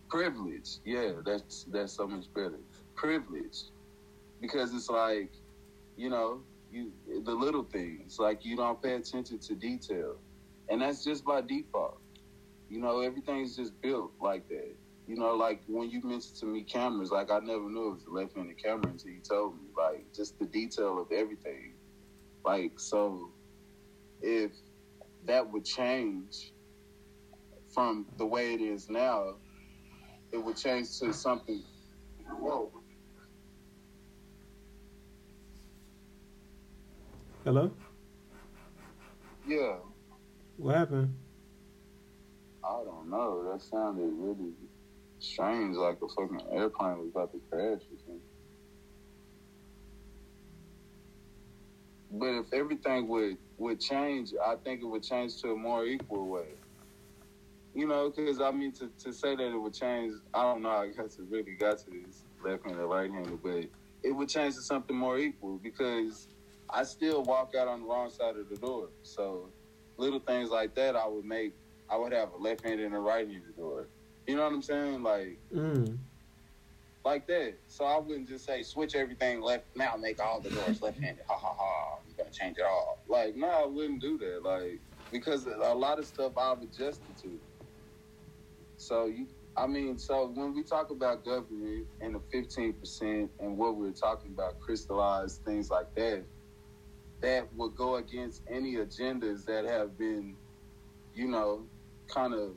[0.10, 2.60] privilege, yeah, that's that's so much better.
[2.96, 3.64] Privilege,
[4.40, 5.32] because it's like,
[5.98, 6.92] you know, you
[7.26, 10.16] the little things like you don't pay attention to detail,
[10.70, 12.00] and that's just by default.
[12.70, 14.76] You know, everything's just built like that.
[15.08, 18.06] You know, like when you mentioned to me cameras, like I never knew it was
[18.08, 19.68] a left-handed camera until you told me.
[19.78, 21.74] Like just the detail of everything
[22.44, 23.32] like, so
[24.22, 24.52] if
[25.26, 26.54] that would change
[27.74, 29.36] from the way it is now,
[30.32, 31.64] it would change to something.
[32.40, 32.72] Whoa.
[37.44, 37.72] Hello?
[39.48, 39.76] Yeah.
[40.58, 41.16] What happened?
[42.64, 43.52] I don't know.
[43.52, 44.54] That sounded really
[45.26, 48.22] strange, like a fucking airplane was about to crash or something.
[52.12, 56.28] But if everything would would change, I think it would change to a more equal
[56.28, 56.48] way.
[57.74, 60.70] You know, because I mean, to, to say that it would change, I don't know.
[60.70, 63.66] I guess it really got to this left handed, right handed, but
[64.04, 66.28] it would change to something more equal because
[66.70, 68.90] I still walk out on the wrong side of the door.
[69.04, 69.50] So
[69.98, 71.54] little things like that, I would make.
[71.90, 73.88] I would have a left handed and a right handed door.
[74.28, 75.04] You know what I'm saying?
[75.04, 75.40] Like.
[75.54, 75.98] Mm
[77.06, 77.54] like that.
[77.68, 81.24] So I wouldn't just say switch everything left now, make all the doors left handed.
[81.28, 82.00] Ha ha ha!
[82.08, 82.98] You're gonna change it all.
[83.08, 84.44] Like no, I wouldn't do that.
[84.44, 84.80] Like
[85.12, 87.40] because a lot of stuff I've adjusted to.
[88.78, 93.56] So you, I mean, so when we talk about government and the fifteen percent and
[93.58, 96.24] what we're talking about, crystallized things like that,
[97.22, 100.36] that would go against any agendas that have been,
[101.14, 101.64] you know,
[102.08, 102.56] kind of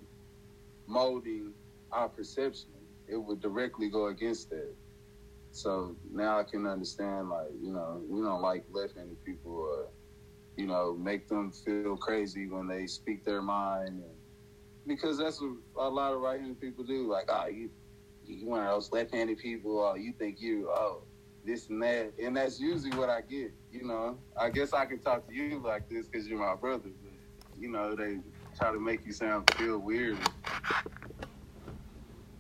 [0.89, 1.53] molding
[1.93, 2.71] our perception
[3.09, 4.75] it would directly go against that.
[5.51, 9.89] So now I can understand, like, you know, we don't like left-handed people or,
[10.57, 13.89] you know, make them feel crazy when they speak their mind.
[13.89, 14.05] And,
[14.87, 17.11] because that's what a lot of right-handed people do.
[17.11, 17.71] Like, oh, you,
[18.27, 21.03] you one of those left-handed people, oh, you think you, oh,
[21.45, 22.13] this and that.
[22.23, 24.19] And that's usually what I get, you know.
[24.39, 27.71] I guess I can talk to you like this because you're my brother, but, you
[27.71, 28.19] know, they
[28.59, 30.19] try to make you sound feel weird.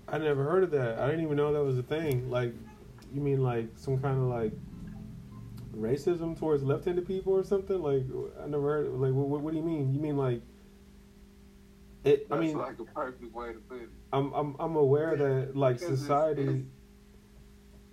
[0.09, 0.98] I never heard of that.
[0.98, 2.31] I didn't even know that was a thing.
[2.31, 2.54] Like,
[3.12, 4.52] you mean like some kind of like
[5.76, 7.81] racism towards left-handed people or something?
[7.81, 8.04] Like,
[8.42, 8.87] I never heard.
[8.87, 9.94] Of, like, what, what do you mean?
[9.94, 10.42] You mean like?
[12.04, 13.88] It, That's I mean, like a perfect way to put it.
[14.12, 16.64] I'm I'm I'm aware that like society.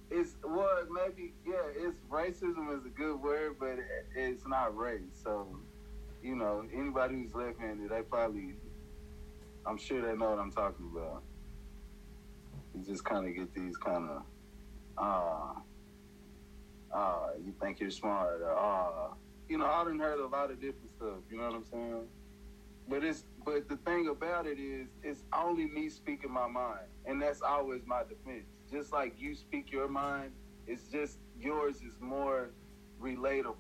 [0.10, 1.56] It's, it's, well maybe yeah.
[1.76, 5.02] It's racism is a good word, but it, it's not race.
[5.22, 5.60] So,
[6.26, 8.56] you know, anybody who's left-handed, they probably,
[9.66, 11.24] I'm sure they know what I'm talking about
[12.76, 14.24] you just kind of get these kind of,
[14.98, 15.54] uh,
[16.96, 19.14] uh, you think you're smart, or, uh,
[19.48, 22.08] you know, I done heard a lot of different stuff, you know what I'm saying?
[22.88, 27.22] But it's, but the thing about it is, it's only me speaking my mind, and
[27.22, 28.46] that's always my defense.
[28.72, 30.32] Just like you speak your mind,
[30.68, 32.50] it's just yours is more
[33.02, 33.56] relatable.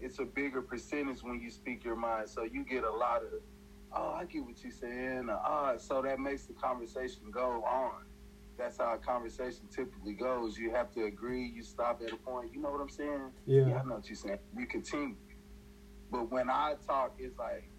[0.00, 3.40] It's a bigger percentage when you speak your mind, so you get a lot of
[3.92, 5.28] oh, I get what you're saying.
[5.30, 8.04] Uh, so that makes the conversation go on.
[8.58, 10.58] That's how a conversation typically goes.
[10.58, 11.50] You have to agree.
[11.54, 12.52] You stop at a point.
[12.52, 13.30] You know what I'm saying?
[13.46, 13.66] Yeah.
[13.66, 14.38] yeah I know what you're saying.
[14.56, 15.16] You continue.
[16.10, 17.70] But when I talk, it's like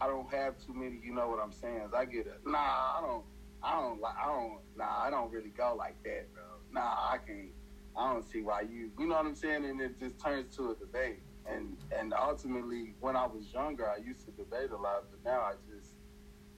[0.00, 1.00] I don't have too many.
[1.02, 1.88] You know what I'm saying?
[1.96, 2.58] I get a nah.
[2.58, 3.24] I don't.
[3.62, 4.14] I don't like.
[4.22, 4.58] I don't.
[4.76, 5.04] Nah.
[5.04, 6.42] I don't really go like that, bro.
[6.70, 6.80] Nah.
[6.82, 7.48] I can't.
[7.96, 8.90] I don't see why you.
[8.98, 9.64] You know what I'm saying?
[9.64, 13.98] And it just turns to a debate and and ultimately when I was younger I
[13.98, 15.92] used to debate a lot but now I just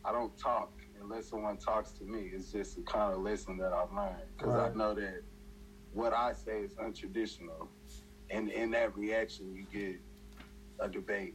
[0.05, 0.71] I don't talk
[1.01, 2.31] unless someone talks to me.
[2.33, 4.71] It's just a kind of lesson that I've learned because right.
[4.71, 5.23] I know that
[5.93, 7.69] what I say is untraditional
[8.31, 10.01] and in that reaction you get
[10.81, 11.35] a debate.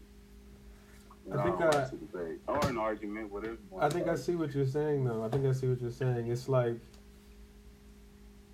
[1.31, 4.65] I think I, I debate or an argument whatever I think I see what you're
[4.65, 5.23] saying though.
[5.23, 6.27] I think I see what you're saying.
[6.27, 6.77] It's like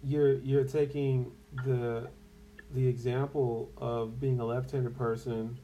[0.03, 1.31] you're you're taking
[1.65, 2.07] the
[2.73, 5.57] the example of being a left-handed person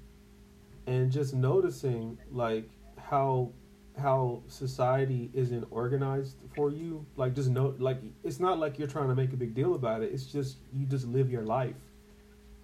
[0.88, 3.52] and just noticing like how
[3.98, 7.06] how society isn't organized for you.
[7.16, 10.02] Like just know like it's not like you're trying to make a big deal about
[10.02, 10.12] it.
[10.12, 11.76] It's just you just live your life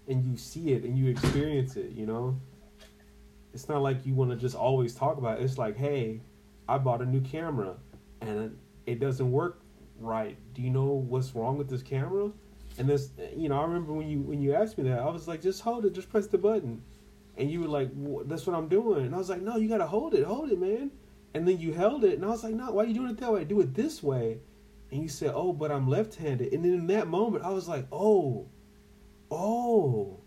[0.08, 2.38] and you see it and you experience it, you know?
[3.54, 5.44] It's not like you want to just always talk about it.
[5.44, 6.22] It's like, "Hey,
[6.68, 7.76] I bought a new camera
[8.22, 9.62] and it doesn't work
[10.00, 10.38] right.
[10.54, 12.32] Do you know what's wrong with this camera?"
[12.82, 15.28] And this, you know, I remember when you when you asked me that, I was
[15.28, 16.82] like, "Just hold it, just press the button."
[17.38, 17.90] And you were like,
[18.28, 20.26] "That's what I'm doing." And I was like, "No, you got to hold it.
[20.26, 20.92] Hold it, man."
[21.34, 23.18] And then you held it, and I was like, no, why are you doing it
[23.18, 23.46] that way?
[23.46, 24.40] Do it this way.
[24.92, 26.54] And you said, oh, but I'm left handed.
[26.54, 28.50] And then in that moment, I was like, oh,
[29.30, 30.20] oh,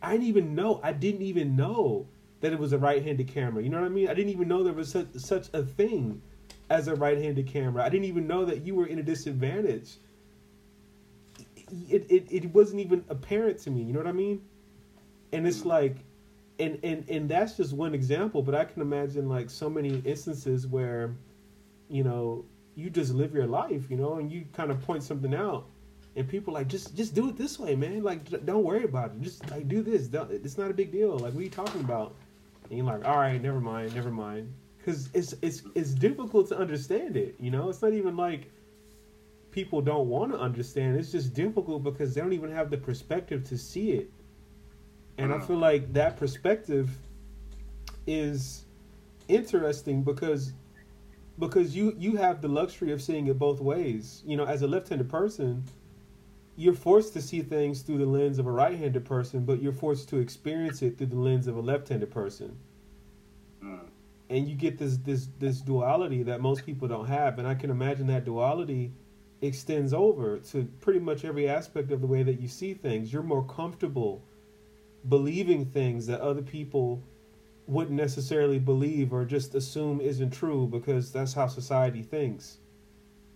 [0.00, 0.80] I didn't even know.
[0.82, 2.08] I didn't even know
[2.40, 3.62] that it was a right handed camera.
[3.62, 4.08] You know what I mean?
[4.08, 6.22] I didn't even know there was such, such a thing
[6.70, 7.84] as a right handed camera.
[7.84, 9.98] I didn't even know that you were in a disadvantage.
[11.88, 13.82] It, it, it wasn't even apparent to me.
[13.82, 14.42] You know what I mean?
[15.32, 15.66] And it's mm.
[15.66, 15.96] like,
[16.58, 20.66] and and and that's just one example but i can imagine like so many instances
[20.66, 21.14] where
[21.88, 22.44] you know
[22.74, 25.66] you just live your life you know and you kind of point something out
[26.18, 28.02] and people like just just do it this way man.
[28.02, 29.20] Like don't worry about it.
[29.22, 30.08] Just like do this.
[30.08, 31.12] Don't, it's not a big deal.
[31.16, 32.14] Like what are you talking about?
[32.68, 34.52] And you're like all right never mind never mind.
[34.78, 37.68] Because it's it's it's difficult to understand it you know?
[37.68, 38.50] It's not even like
[39.58, 43.42] people don't want to understand it's just difficult because they don't even have the perspective
[43.44, 44.10] to see it
[45.18, 45.46] and I mm.
[45.46, 46.88] feel like that perspective
[48.06, 48.64] is
[49.26, 50.52] interesting because
[51.38, 54.22] because you you have the luxury of seeing it both ways.
[54.24, 55.64] You know, as a left-handed person,
[56.56, 60.08] you're forced to see things through the lens of a right-handed person, but you're forced
[60.10, 62.56] to experience it through the lens of a left-handed person.
[63.62, 63.80] Mm.
[64.30, 67.70] And you get this this this duality that most people don't have, and I can
[67.70, 68.92] imagine that duality
[69.40, 73.12] extends over to pretty much every aspect of the way that you see things.
[73.12, 74.22] You're more comfortable
[75.08, 77.02] believing things that other people
[77.66, 82.58] wouldn't necessarily believe or just assume isn't true because that's how society thinks.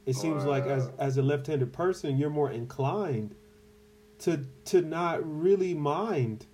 [0.07, 3.37] It seems like as as a left-handed person, you're more inclined
[4.21, 6.47] to to not really mind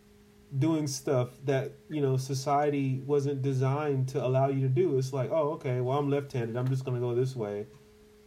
[0.58, 4.98] doing stuff that you know society wasn't designed to allow you to do.
[4.98, 6.56] It's like, oh, okay, well I'm left-handed.
[6.56, 7.66] I'm just gonna go this way.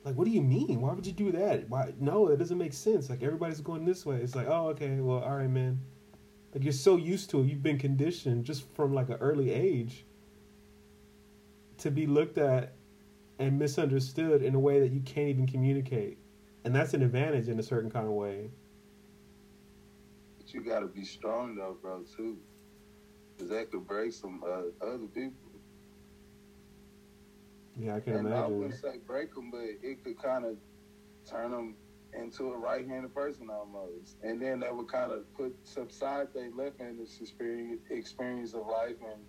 [0.03, 0.81] Like, what do you mean?
[0.81, 1.69] Why would you do that?
[1.69, 1.93] Why?
[1.99, 3.09] No, it doesn't make sense.
[3.09, 4.17] Like everybody's going this way.
[4.17, 5.79] It's like, oh, okay, well, all right, man.
[6.53, 10.05] Like you're so used to it, you've been conditioned just from like an early age
[11.77, 12.73] to be looked at
[13.39, 16.17] and misunderstood in a way that you can't even communicate.
[16.63, 18.51] And that's an advantage in a certain kind of way.
[20.37, 22.37] But you gotta be strong though, bro, too.
[23.35, 25.40] Because that could break some uh, other people.
[27.81, 28.43] Yeah, I can and imagine.
[28.43, 30.55] I wouldn't say break them, but it could kind of
[31.27, 31.75] turn them
[32.13, 37.07] into a right-handed person almost, and then that would kind of put subside their left-handed
[37.19, 39.21] experience experience of life, and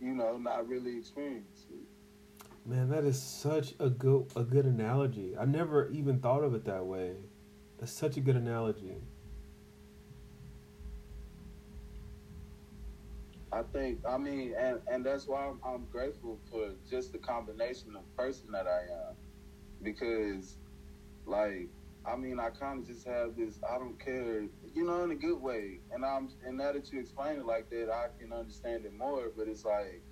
[0.00, 1.86] you know, not really experience it.
[2.66, 5.34] Man, that is such a good a good analogy.
[5.38, 7.16] I never even thought of it that way.
[7.78, 8.96] That's such a good analogy.
[13.54, 17.94] I think I mean, and and that's why I'm, I'm grateful for just the combination
[17.94, 19.14] of person that I am,
[19.82, 20.56] because
[21.24, 21.68] like
[22.06, 23.60] I mean, I kind of just have this.
[23.68, 24.42] I don't care,
[24.74, 25.80] you know, in a good way.
[25.92, 29.30] And I'm, and now that you explain it like that, I can understand it more.
[29.34, 30.02] But it's like,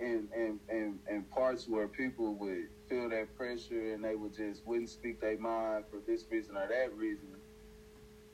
[0.00, 4.66] in in in, in parts where people would feel that pressure and they would just
[4.66, 7.36] wouldn't speak their mind for this reason or that reason.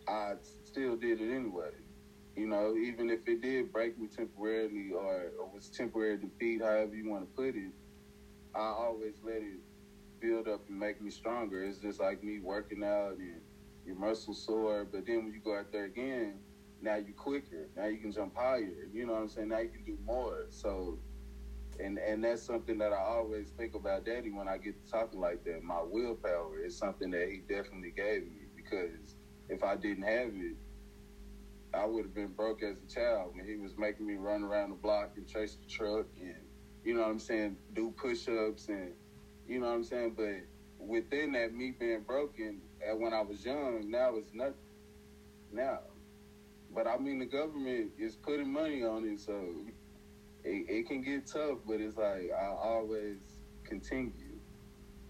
[0.08, 0.34] I
[0.64, 1.70] still did it anyway.
[2.37, 6.95] You know, even if it did break me temporarily or, or was temporary defeat, however
[6.95, 7.72] you want to put it,
[8.55, 9.61] I always let it
[10.20, 11.62] build up and make me stronger.
[11.62, 13.41] It's just like me working out and
[13.87, 16.41] your muscles sore, but then when you go out there again,
[16.80, 17.68] now you're quicker.
[17.76, 18.89] Now you can jump higher.
[18.93, 19.49] You know what I'm saying?
[19.49, 20.47] Now you can do more.
[20.51, 20.99] So,
[21.78, 25.20] and and that's something that I always think about Daddy when I get to talking
[25.20, 25.62] like that.
[25.62, 29.16] My willpower is something that he definitely gave me because
[29.49, 30.57] if I didn't have it,
[31.74, 34.70] I would have been broke as a child when he was making me run around
[34.70, 36.36] the block and chase the truck and
[36.84, 38.92] you know what I'm saying, do push ups and
[39.46, 40.14] you know what I'm saying?
[40.16, 40.44] But
[40.78, 44.54] within that, me being broken, and when I was young, now it's nothing.
[45.52, 45.80] Now,
[46.74, 49.32] but I mean, the government is putting money on it, so
[50.44, 51.58] it, it can get tough.
[51.66, 53.18] But it's like I always
[53.64, 54.23] continue.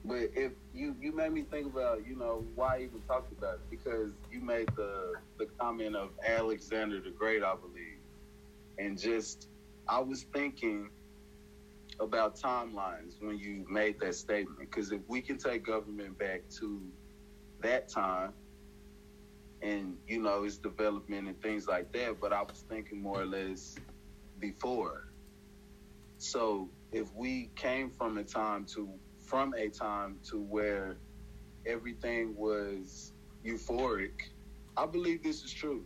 [0.05, 3.55] But if you you made me think about you know why I even talked about
[3.55, 7.99] it because you made the the comment of Alexander the Great, I believe,
[8.79, 9.49] and just
[9.89, 10.91] I was thinking
[12.01, 14.59] about timelines when you made that statement.
[14.59, 16.81] Because if we can take government back to
[17.61, 18.33] that time
[19.63, 23.27] and, you know, its development and things like that, but I was thinking more or
[23.27, 23.77] less
[24.39, 25.09] before.
[26.19, 28.89] So if we came from a time to
[29.35, 30.97] from a time to where
[31.67, 33.11] everything was
[33.45, 34.13] euphoric,
[34.77, 35.85] I believe this is true.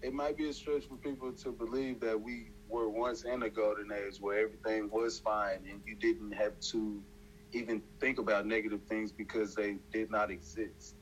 [0.00, 3.50] It might be a stretch for people to believe that we were once in a
[3.50, 7.02] golden age where everything was fine and you didn't have to
[7.50, 10.94] even think about negative things because they did not exist.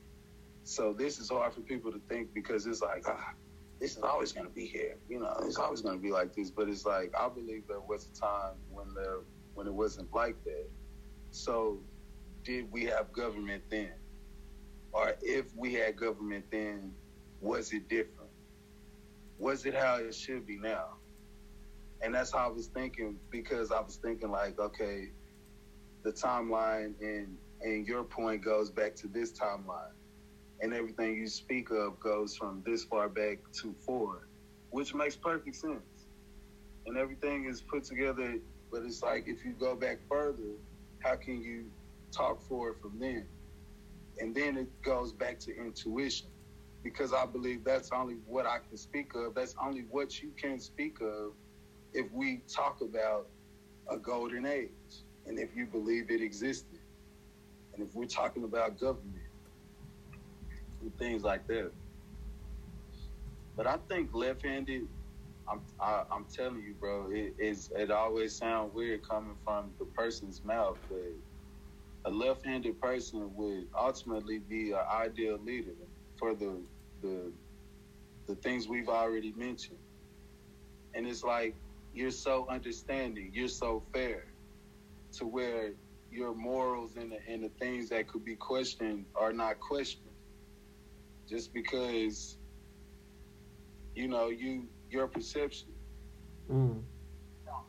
[0.63, 3.33] So this is hard for people to think because it's like, ah,
[3.79, 4.97] this is always going to be here.
[5.07, 6.49] You know, it's always going to be like this.
[6.49, 9.19] But it's like I believe there was a time when there
[9.53, 10.67] when it wasn't like that.
[11.31, 11.79] So
[12.43, 13.93] did we have government then?
[14.91, 16.93] Or if we had government then,
[17.39, 18.29] was it different?
[19.39, 20.97] Was it how it should be now?
[22.01, 25.09] And that's how I was thinking because I was thinking like, okay,
[26.03, 29.93] the timeline and and your point goes back to this timeline
[30.61, 34.27] and everything you speak of goes from this far back to forward,
[34.69, 36.07] which makes perfect sense.
[36.85, 38.37] And everything is put together,
[38.71, 40.55] but it's like if you go back further,
[41.03, 41.65] how can you
[42.11, 43.25] talk forward from then?
[44.19, 46.27] And then it goes back to intuition,
[46.83, 49.33] because I believe that's only what I can speak of.
[49.33, 51.33] That's only what you can speak of
[51.93, 53.27] if we talk about
[53.89, 54.69] a golden age,
[55.25, 56.79] and if you believe it existed,
[57.73, 59.15] and if we're talking about government
[60.81, 61.71] and things like that.
[63.55, 64.87] But I think left-handed,
[65.51, 69.71] I'm I, i am telling you, bro, it is it always sounds weird coming from
[69.79, 70.99] the person's mouth, but
[72.05, 75.75] a left-handed person would ultimately be an ideal leader
[76.17, 76.61] for the
[77.01, 77.31] the
[78.27, 79.79] the things we've already mentioned.
[80.93, 81.55] And it's like
[81.93, 84.25] you're so understanding, you're so fair,
[85.13, 85.71] to where
[86.09, 90.05] your morals and the, and the things that could be questioned are not questioned
[91.29, 92.37] just because
[93.95, 95.69] you know you your perception.
[96.51, 96.81] Mm.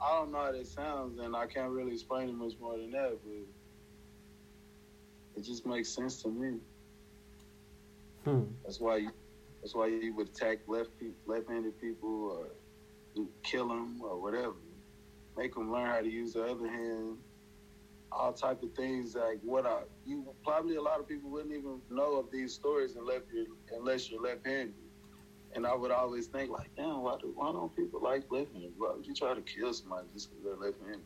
[0.03, 2.91] I don't know how that sounds, and I can't really explain it much more than
[2.91, 3.33] that, but
[5.37, 6.59] it just makes sense to me.
[8.25, 8.43] Hmm.
[8.65, 9.11] That's why you.
[9.61, 10.91] That's why you would attack left
[11.27, 12.31] left-handed people
[13.17, 14.55] or kill them or whatever.
[15.37, 17.17] Make them learn how to use the other hand
[18.15, 21.81] all type of things like what I you probably a lot of people wouldn't even
[21.91, 23.47] know of these stories unless you're
[23.79, 24.75] unless you're left-handed.
[25.55, 28.73] And I would always think like, damn, why do why don't people like left-handed?
[28.77, 31.05] Why would you try to kill somebody just because they're left-handed?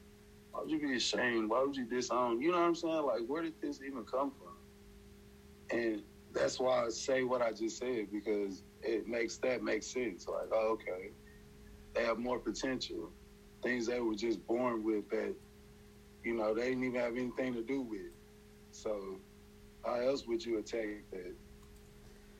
[0.52, 1.50] Why would you be ashamed?
[1.50, 2.40] Why would you disown?
[2.40, 3.02] You know what I'm saying?
[3.02, 5.78] Like, where did this even come from?
[5.78, 10.28] And that's why I say what I just said because it makes that make sense.
[10.28, 11.10] Like, oh, okay,
[11.94, 13.10] they have more potential.
[13.62, 15.34] Things they were just born with that
[16.26, 18.10] you know, they didn't even have anything to do with.
[18.72, 19.20] So
[19.84, 21.34] how else would you attack that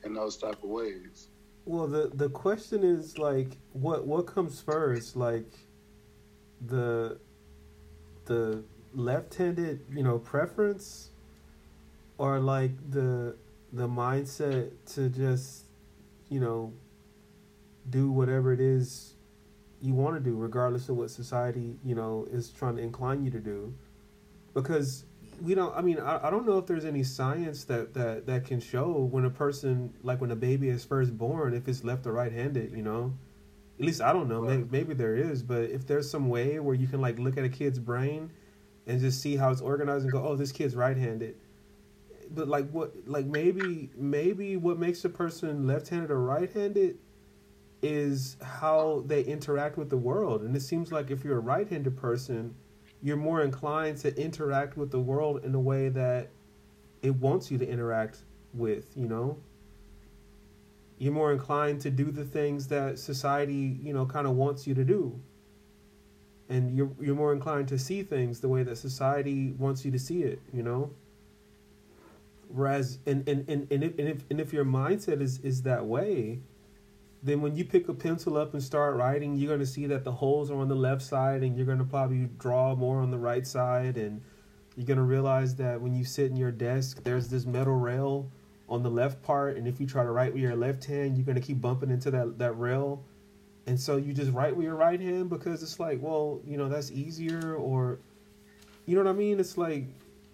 [0.03, 1.29] in those type of ways?
[1.67, 5.51] Well, the the question is like, what what comes first, like
[6.65, 7.19] the
[8.23, 8.63] the
[8.93, 11.11] left-handed, you know, preference,
[12.17, 13.35] or like the
[13.73, 15.65] the mindset to just,
[16.29, 16.71] you know,
[17.89, 19.15] do whatever it is
[19.81, 23.31] you want to do, regardless of what society you know is trying to incline you
[23.31, 23.73] to do,
[24.53, 25.03] because
[25.41, 25.75] we don't.
[25.75, 29.07] I mean, I, I don't know if there's any science that that that can show
[29.11, 32.71] when a person, like when a baby is first born, if it's left or right-handed.
[32.71, 33.13] You know,
[33.79, 34.41] at least I don't know.
[34.41, 37.43] Maybe, maybe there is, but if there's some way where you can like look at
[37.43, 38.31] a kid's brain
[38.87, 41.35] and just see how it's organized and go, oh, this kid's right-handed.
[42.31, 46.97] But like what, like maybe maybe what makes a person left-handed or right-handed
[47.81, 50.41] is how they interact with the world.
[50.41, 52.55] And it seems like if you're a right handed person,
[53.01, 56.29] you're more inclined to interact with the world in a way that
[57.01, 58.19] it wants you to interact
[58.53, 59.37] with, you know?
[60.97, 64.73] You're more inclined to do the things that society, you know, kind of wants you
[64.73, 65.19] to do.
[66.49, 69.99] And you're you're more inclined to see things the way that society wants you to
[69.99, 70.91] see it, you know?
[72.47, 75.85] Whereas and and, and, and if and if and if your mindset is, is that
[75.85, 76.39] way,
[77.23, 80.03] then when you pick a pencil up and start writing, you're going to see that
[80.03, 83.11] the holes are on the left side and you're going to probably draw more on
[83.11, 83.97] the right side.
[83.97, 84.21] And
[84.75, 88.29] you're going to realize that when you sit in your desk, there's this metal rail
[88.69, 89.57] on the left part.
[89.57, 91.89] And if you try to write with your left hand, you're going to keep bumping
[91.89, 93.03] into that, that rail.
[93.65, 96.69] And so you just write with your right hand because it's like, well, you know,
[96.69, 97.55] that's easier.
[97.55, 97.99] Or,
[98.85, 99.39] you know what I mean?
[99.39, 99.85] It's like,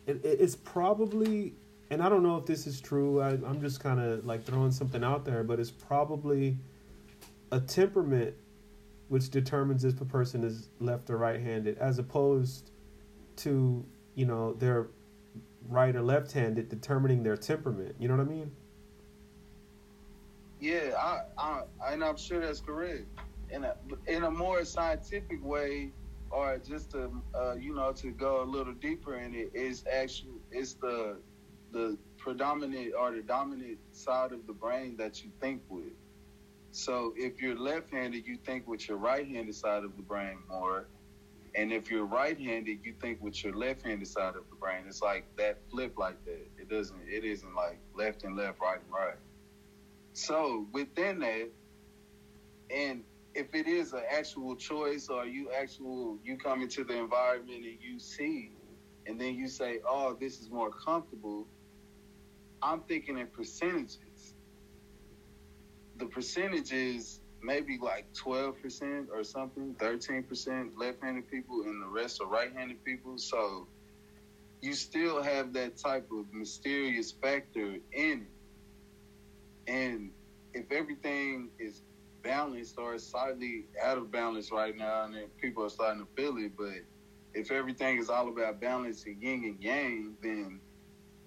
[0.06, 1.54] it, it's probably,
[1.90, 3.22] and I don't know if this is true.
[3.22, 6.58] I, I'm just kind of like throwing something out there, but it's probably
[7.54, 8.34] a temperament
[9.10, 12.72] which determines if a person is left or right-handed as opposed
[13.36, 13.86] to
[14.16, 14.88] you know their
[15.70, 17.96] right or left-handed determining their temperament.
[18.00, 18.52] You know what i mean?
[20.60, 23.06] Yeah i, I and i'm sure that's correct.
[23.52, 23.76] In a
[24.08, 25.92] in a more scientific way
[26.32, 30.42] or just to uh, you know to go a little deeper in it is actually
[30.52, 31.18] it's the
[31.72, 35.94] the predominant or the dominant side of the brain that you think with.
[36.74, 40.88] So if you're left-handed, you think with your right-handed side of the brain more,
[41.56, 44.86] and if you're right-handed, you think with your left-handed side of the brain.
[44.88, 46.48] It's like that flip like that.
[46.58, 47.00] It doesn't.
[47.08, 49.18] It isn't like left and left, right and right.
[50.14, 51.50] So within that,
[52.76, 53.04] and
[53.36, 57.78] if it is an actual choice or you actual you come into the environment and
[57.80, 58.52] you see
[59.06, 61.48] and then you say oh this is more comfortable
[62.62, 63.98] i'm thinking in percentages
[66.04, 72.28] the percentage is maybe like 12% or something 13% left-handed people and the rest are
[72.28, 73.68] right-handed people so
[74.62, 78.26] you still have that type of mysterious factor in
[79.68, 80.12] it and
[80.54, 81.82] if everything is
[82.24, 86.54] balanced or slightly out of balance right now, and people are starting to feel it.
[86.58, 86.84] But
[87.34, 90.60] if everything is all about balance and yin and yang, then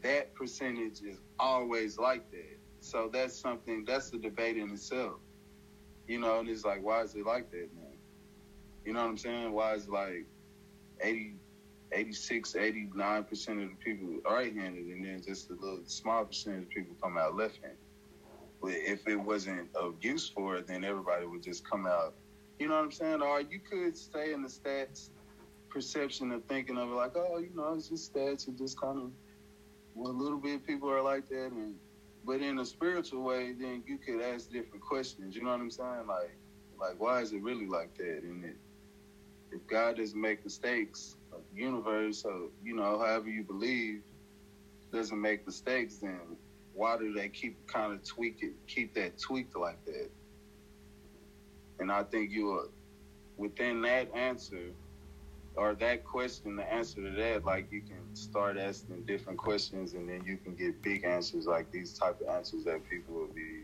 [0.03, 2.56] that percentage is always like that.
[2.87, 5.15] So that's something that's a debate in itself.
[6.07, 7.99] You know, and it's like, why is it like that, man?
[8.85, 9.51] You know what I'm saying?
[9.51, 10.25] Why is like
[11.01, 11.35] 80,
[11.91, 16.71] 86, 89% of the people right handed, and then just a little small percentage of
[16.71, 17.79] people come out left handed?
[18.63, 22.15] if it wasn't of use for it, then everybody would just come out.
[22.59, 23.21] You know what I'm saying?
[23.21, 25.11] Or you could stay in the stats
[25.69, 28.99] perception of thinking of it like, oh, you know, it's just stats and just kind
[28.99, 29.11] of
[29.95, 31.75] well, a little bit of people are like that, and
[32.27, 35.37] but in a spiritual way, then you could ask different questions.
[35.37, 36.07] You know what I'm saying?
[36.09, 36.37] Like,
[36.79, 38.23] like why is it really like that?
[38.25, 38.57] And it,
[39.53, 44.03] if God doesn't make mistakes, the universe, so you know, however you believe,
[44.93, 46.19] doesn't make mistakes, then
[46.75, 50.11] why do they keep kind of tweak it, keep that tweaked like that?
[51.79, 52.69] And I think you are
[53.37, 54.73] within that answer
[55.57, 60.09] or that question, the answer to that, like you can start asking different questions and
[60.09, 63.63] then you can get big answers like these type of answers that people will be,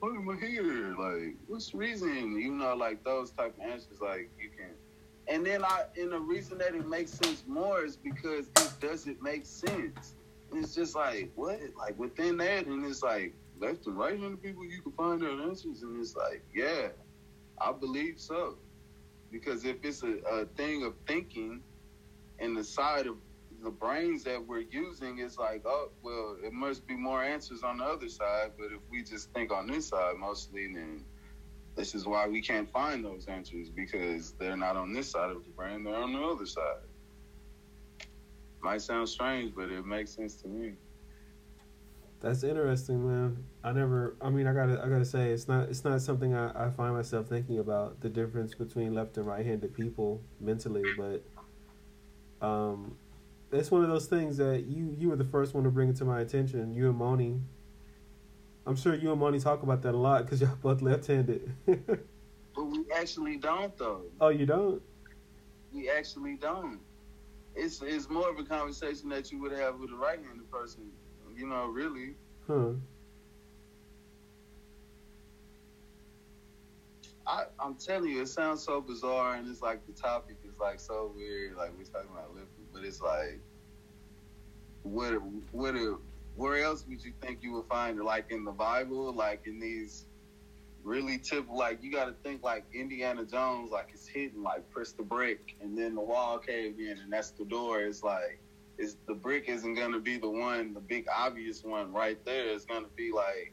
[0.00, 0.94] what am I here?
[0.98, 2.40] Like, what's the reason?
[2.40, 4.70] You know, like those type of answers, like you can.
[5.28, 9.22] And then I, and the reason that it makes sense more is because it doesn't
[9.22, 10.14] make sense.
[10.50, 11.60] And it's just like, what?
[11.76, 15.40] Like within that, and it's like left and right handed people, you can find out
[15.40, 15.82] answers.
[15.82, 16.88] And it's like, yeah,
[17.60, 18.56] I believe so.
[19.30, 21.62] Because if it's a, a thing of thinking
[22.38, 23.16] and the side of
[23.62, 27.78] the brains that we're using is like, oh, well, it must be more answers on
[27.78, 28.52] the other side.
[28.56, 31.04] But if we just think on this side mostly, then
[31.76, 35.44] this is why we can't find those answers because they're not on this side of
[35.44, 36.82] the brain, they're on the other side.
[38.60, 40.74] Might sound strange, but it makes sense to me.
[42.20, 43.44] That's interesting, man.
[43.62, 44.16] I never.
[44.20, 44.82] I mean, I gotta.
[44.84, 45.68] I gotta say, it's not.
[45.68, 49.72] It's not something I, I find myself thinking about the difference between left and right-handed
[49.72, 52.96] people mentally, but um,
[53.52, 55.96] it's one of those things that you you were the first one to bring it
[55.96, 56.74] to my attention.
[56.74, 57.40] You and Moni.
[58.66, 61.52] I'm sure you and Moni talk about that a lot because y'all both left-handed.
[61.66, 64.02] but we actually don't, though.
[64.20, 64.82] Oh, you don't.
[65.72, 66.80] We actually don't
[67.58, 70.90] it's it's more of a conversation that you would have with a right-handed person.
[71.38, 72.16] You know, really.
[72.48, 72.72] Huh.
[77.28, 80.80] I, I'm telling you, it sounds so bizarre, and it's like the topic is like
[80.80, 81.56] so weird.
[81.56, 83.38] Like we're talking about lifting, but it's like,
[84.82, 85.12] what,
[85.52, 85.76] what,
[86.34, 88.04] where else would you think you would find it?
[88.04, 90.06] Like in the Bible, like in these
[90.82, 91.56] really typical.
[91.56, 95.54] Like you got to think like Indiana Jones, like it's hidden, like press the brick,
[95.60, 97.82] and then the wall caved in, and that's the door.
[97.82, 98.40] It's like
[98.78, 102.48] it's the brick isn't gonna be the one, the big obvious one right there.
[102.48, 103.52] It's gonna be like.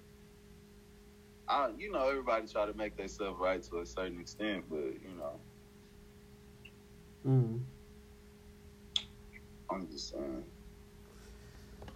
[1.47, 5.11] I, you know, everybody try to make themselves right to a certain extent, but you
[5.19, 5.39] know,
[7.23, 7.59] mm.
[9.69, 10.43] I'm just saying.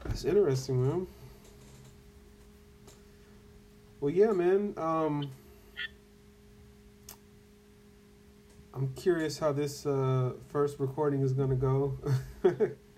[0.03, 1.07] That's interesting, man.
[3.99, 4.73] Well, yeah, man.
[4.77, 5.31] Um,
[8.73, 11.97] I'm curious how this uh, first recording is gonna go.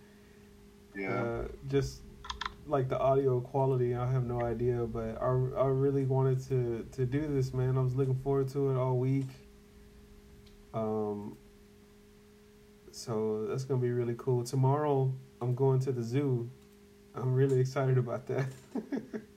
[0.95, 1.09] yeah.
[1.09, 2.01] Uh, just
[2.67, 7.05] like the audio quality, I have no idea, but I, I really wanted to to
[7.05, 7.77] do this, man.
[7.77, 9.27] I was looking forward to it all week.
[10.73, 11.37] Um.
[12.91, 14.43] So that's gonna be really cool.
[14.43, 16.49] Tomorrow, I'm going to the zoo.
[17.15, 18.47] I'm really excited about that.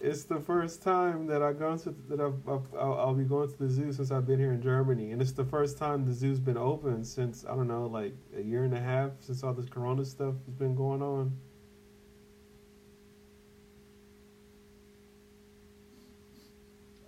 [0.00, 3.58] it's the first time that I've gone to that I've, i will be going to
[3.58, 6.38] the zoo since I've been here in Germany, and it's the first time the zoo's
[6.38, 9.68] been open since I don't know, like a year and a half since all this
[9.68, 11.36] Corona stuff has been going on.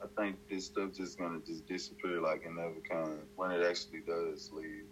[0.02, 4.00] I think this stuff just gonna just disappear like it never kind when it actually
[4.00, 4.86] does leave.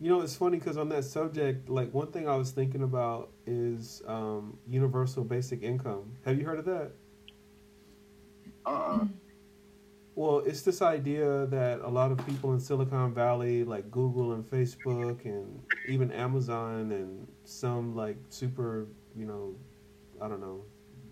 [0.00, 3.30] You know, it's funny because on that subject, like one thing I was thinking about
[3.46, 6.12] is um, universal basic income.
[6.24, 6.92] Have you heard of that?
[8.64, 8.70] Uh.
[8.70, 9.04] uh
[10.14, 14.48] Well, it's this idea that a lot of people in Silicon Valley, like Google and
[14.48, 18.86] Facebook, and even Amazon, and some like super,
[19.16, 19.54] you know,
[20.20, 20.62] I don't know,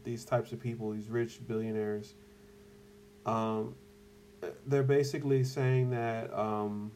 [0.04, 2.14] these types of people, these rich billionaires,
[3.24, 3.74] um,
[4.64, 6.32] they're basically saying that.
[6.32, 6.92] Um,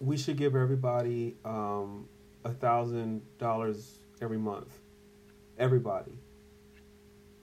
[0.00, 2.08] we should give everybody um,
[2.44, 4.78] a thousand dollars every month,
[5.58, 6.18] everybody,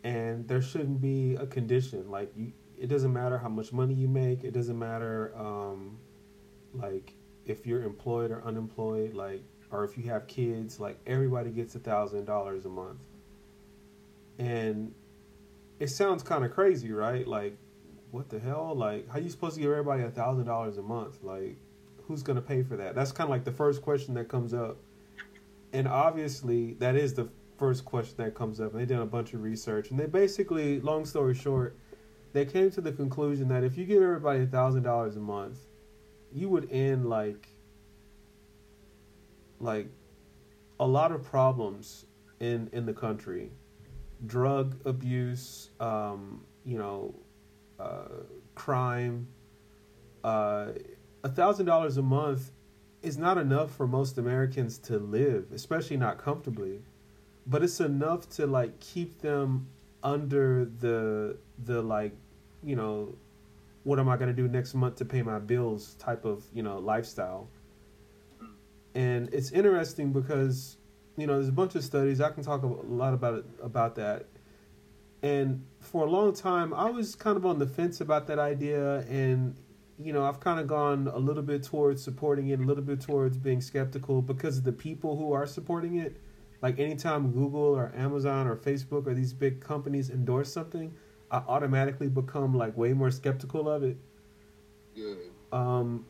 [0.03, 2.51] and there shouldn't be a condition like you.
[2.79, 4.43] It doesn't matter how much money you make.
[4.43, 5.99] It doesn't matter um,
[6.73, 7.13] like
[7.45, 10.79] if you're employed or unemployed, like or if you have kids.
[10.79, 13.01] Like everybody gets a thousand dollars a month,
[14.39, 14.93] and
[15.79, 17.27] it sounds kind of crazy, right?
[17.27, 17.57] Like,
[18.11, 18.75] what the hell?
[18.75, 21.23] Like, how you supposed to give everybody a thousand dollars a month?
[21.23, 21.57] Like,
[22.07, 22.95] who's going to pay for that?
[22.95, 24.77] That's kind of like the first question that comes up.
[25.73, 28.71] And obviously, that is the first question that comes up.
[28.71, 29.91] And they did a bunch of research.
[29.91, 31.77] And they basically, long story short,
[32.33, 35.59] they came to the conclusion that if you give everybody a $1,000 a month,
[36.33, 37.47] you would end like,
[39.59, 39.87] like
[40.79, 42.05] a lot of problems
[42.39, 43.51] in, in the country.
[44.25, 47.15] Drug abuse, um, you know,
[47.79, 48.23] uh,
[48.55, 49.27] crime,
[50.23, 50.67] uh,
[51.23, 52.51] a thousand dollars a month
[53.01, 56.81] is not enough for most Americans to live, especially not comfortably.
[57.47, 59.67] But it's enough to like keep them
[60.03, 62.13] under the the like,
[62.63, 63.15] you know,
[63.83, 66.77] what am I gonna do next month to pay my bills type of, you know,
[66.77, 67.47] lifestyle.
[68.93, 70.77] And it's interesting because,
[71.17, 72.19] you know, there's a bunch of studies.
[72.21, 74.25] I can talk a lot about it about that.
[75.23, 78.99] And for a long time I was kind of on the fence about that idea
[79.09, 79.55] and
[80.03, 83.01] you know, I've kind of gone a little bit towards supporting it, a little bit
[83.01, 86.15] towards being skeptical because of the people who are supporting it.
[86.61, 90.93] Like anytime Google or Amazon or Facebook or these big companies endorse something,
[91.31, 93.97] I automatically become like way more skeptical of it.
[94.93, 95.13] Yeah.
[95.51, 96.05] Um,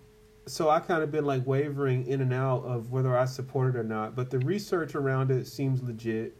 [0.47, 3.79] so I kind of been like wavering in and out of whether I support it
[3.79, 4.15] or not.
[4.15, 6.35] But the research around it seems legit,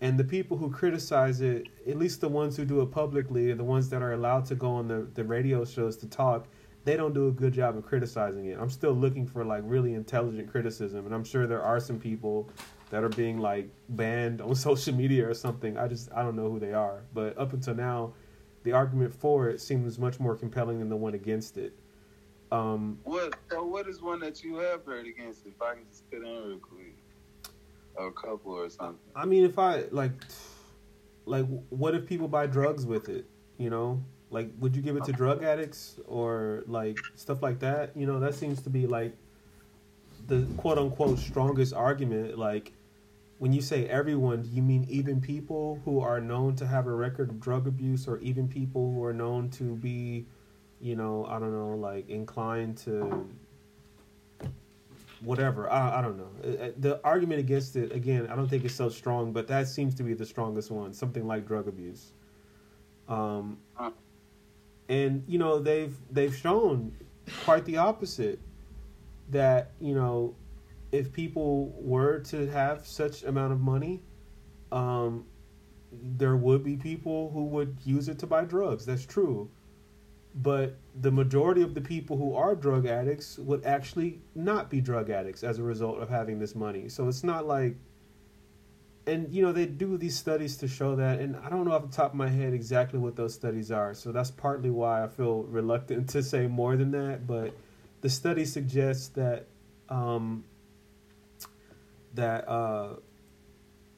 [0.00, 3.64] and the people who criticize it, at least the ones who do it publicly, the
[3.64, 6.46] ones that are allowed to go on the the radio shows to talk,
[6.84, 8.58] they don't do a good job of criticizing it.
[8.60, 12.50] I'm still looking for like really intelligent criticism, and I'm sure there are some people
[12.90, 15.76] that are being like banned on social media or something.
[15.76, 18.14] I just I don't know who they are, but up until now,
[18.64, 21.74] the argument for it seems much more compelling than the one against it.
[22.50, 25.46] Um, what so what is one that you have heard against?
[25.46, 26.96] If I can just put in real quick,
[27.98, 28.98] a couple or something.
[29.14, 30.12] I mean, if I like,
[31.24, 33.26] like, what if people buy drugs with it?
[33.56, 34.02] You know,
[34.32, 37.94] like, would you give it to drug addicts or like stuff like that?
[37.94, 39.12] You know, that seems to be like
[40.26, 42.38] the quote unquote strongest argument.
[42.38, 42.72] Like,
[43.38, 46.92] when you say everyone, do you mean even people who are known to have a
[46.92, 50.24] record of drug abuse or even people who are known to be,
[50.80, 53.28] you know, I don't know, like inclined to
[55.20, 55.70] whatever.
[55.70, 56.72] I, I don't know.
[56.78, 60.02] The argument against it, again, I don't think it's so strong, but that seems to
[60.02, 60.94] be the strongest one.
[60.94, 62.12] Something like drug abuse.
[63.08, 63.58] Um,
[64.92, 66.94] and you know they've they've shown
[67.44, 68.38] quite the opposite
[69.30, 70.34] that you know
[70.90, 74.02] if people were to have such amount of money
[74.72, 75.24] um,
[75.92, 78.86] there would be people who would use it to buy drugs.
[78.86, 79.50] That's true.
[80.34, 85.10] But the majority of the people who are drug addicts would actually not be drug
[85.10, 86.88] addicts as a result of having this money.
[86.88, 87.76] So it's not like
[89.06, 91.82] and you know they do these studies to show that and i don't know off
[91.82, 95.08] the top of my head exactly what those studies are so that's partly why i
[95.08, 97.54] feel reluctant to say more than that but
[98.02, 99.46] the study suggests that
[99.88, 100.44] um,
[102.14, 102.96] that uh,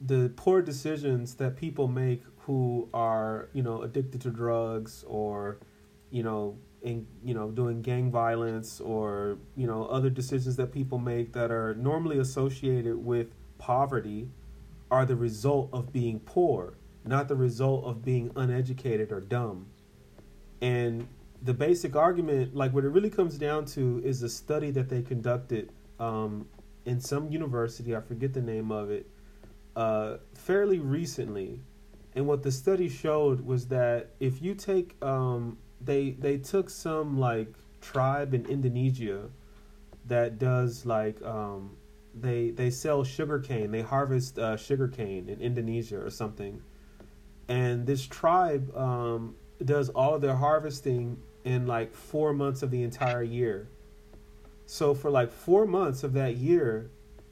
[0.00, 5.58] the poor decisions that people make who are you know addicted to drugs or
[6.10, 10.98] you know in you know doing gang violence or you know other decisions that people
[10.98, 14.28] make that are normally associated with poverty
[14.90, 16.74] are the result of being poor,
[17.04, 19.66] not the result of being uneducated or dumb.
[20.60, 21.08] And
[21.42, 25.02] the basic argument, like what it really comes down to, is a study that they
[25.02, 26.46] conducted um,
[26.84, 29.06] in some university, I forget the name of it,
[29.76, 31.60] uh, fairly recently.
[32.14, 37.18] And what the study showed was that if you take, um, they they took some
[37.18, 39.28] like tribe in Indonesia
[40.06, 41.76] that does like um,
[42.18, 43.70] they they sell sugar cane.
[43.70, 46.62] They harvest uh, sugar cane in Indonesia or something,
[47.48, 49.34] and this tribe um,
[49.64, 53.68] does all of their harvesting in like four months of the entire year.
[54.66, 56.90] So for like four months of that year,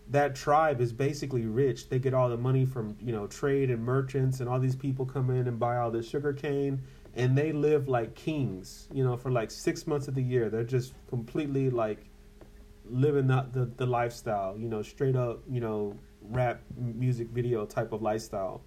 [0.09, 1.89] that tribe is basically rich.
[1.89, 5.07] They get all the money from you know trade and merchants, and all these people
[5.07, 6.83] come in and buy all the sugar cane,
[7.15, 8.89] and they live like kings.
[8.93, 12.05] You know, for like six months of the year, they're just completely like
[12.85, 14.59] living the the, lifestyle.
[14.59, 18.63] You know, straight up you know rap music video type of lifestyle.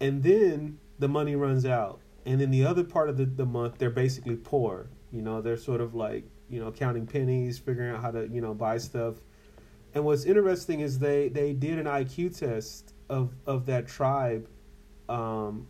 [0.00, 3.78] And then the money runs out, and then the other part of the, the month
[3.78, 4.88] they're basically poor.
[5.12, 8.40] You know, they're sort of like you know counting pennies, figuring out how to you
[8.40, 9.16] know buy stuff
[9.94, 14.48] and what's interesting is they they did an IQ test of of that tribe,
[15.08, 15.66] um,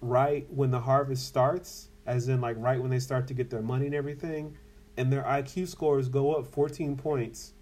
[0.00, 3.62] right when the harvest starts, as in like right when they start to get their
[3.62, 4.56] money and everything,
[4.96, 7.54] and their IQ scores go up fourteen points,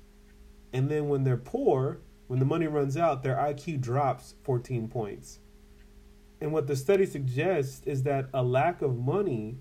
[0.72, 5.40] and then when they're poor, when the money runs out, their IQ drops fourteen points.
[6.40, 9.58] And what the study suggests is that a lack of money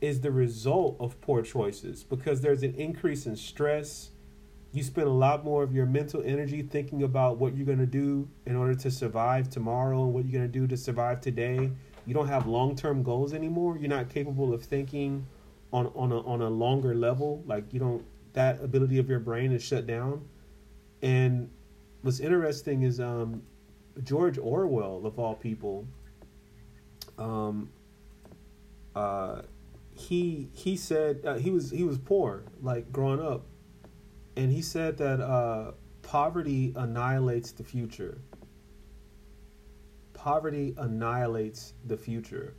[0.00, 4.10] is the result of poor choices because there's an increase in stress
[4.72, 7.86] you spend a lot more of your mental energy thinking about what you're going to
[7.86, 11.70] do in order to survive tomorrow and what you're going to do to survive today.
[12.04, 13.78] You don't have long-term goals anymore.
[13.78, 15.26] You're not capable of thinking
[15.72, 17.42] on on a on a longer level.
[17.46, 20.26] Like you don't that ability of your brain is shut down.
[21.02, 21.50] And
[22.02, 23.42] what's interesting is um,
[24.04, 25.86] George Orwell of all people.
[27.18, 27.70] Um,
[28.94, 29.42] uh,
[29.94, 33.42] he he said uh, he was he was poor like growing up
[34.38, 38.18] and he said that uh, poverty annihilates the future.
[40.14, 42.54] Poverty annihilates the future.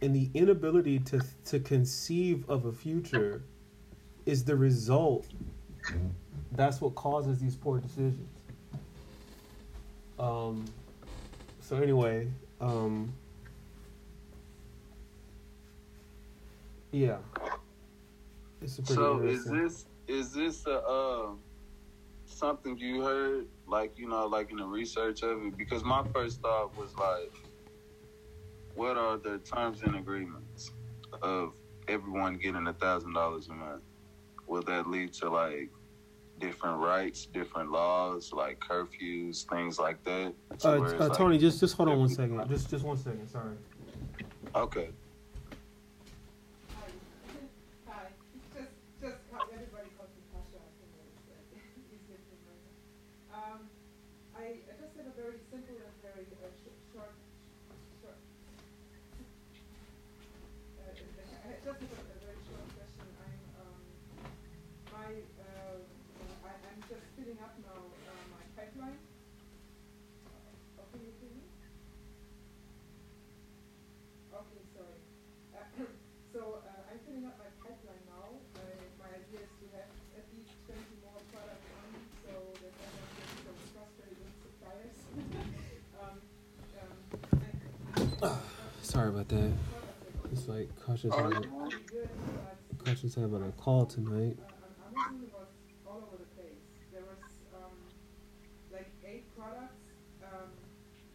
[0.00, 3.42] And the inability to to conceive of a future
[4.26, 5.26] is the result.
[6.52, 8.28] That's what causes these poor decisions.
[10.18, 10.64] Um,
[11.60, 12.28] so anyway,
[12.60, 13.12] um,
[16.92, 17.18] yeah.
[18.84, 21.26] so is this is this a uh,
[22.26, 26.40] something you heard like you know like in the research of it because my first
[26.40, 27.32] thought was like
[28.78, 30.70] what are the terms and agreements
[31.20, 31.54] of
[31.88, 33.82] everyone getting a thousand dollars a month?
[34.46, 35.68] Will that lead to like
[36.38, 40.32] different rights different laws like curfews things like that?
[40.64, 42.48] Uh, uh, tony like, just just hold on one second.
[42.48, 43.56] Just just one second sorry.
[44.54, 44.90] Okay
[88.98, 89.52] Sorry about that.
[90.32, 91.44] It's like cautious having,
[92.84, 94.36] cautious having a call tonight.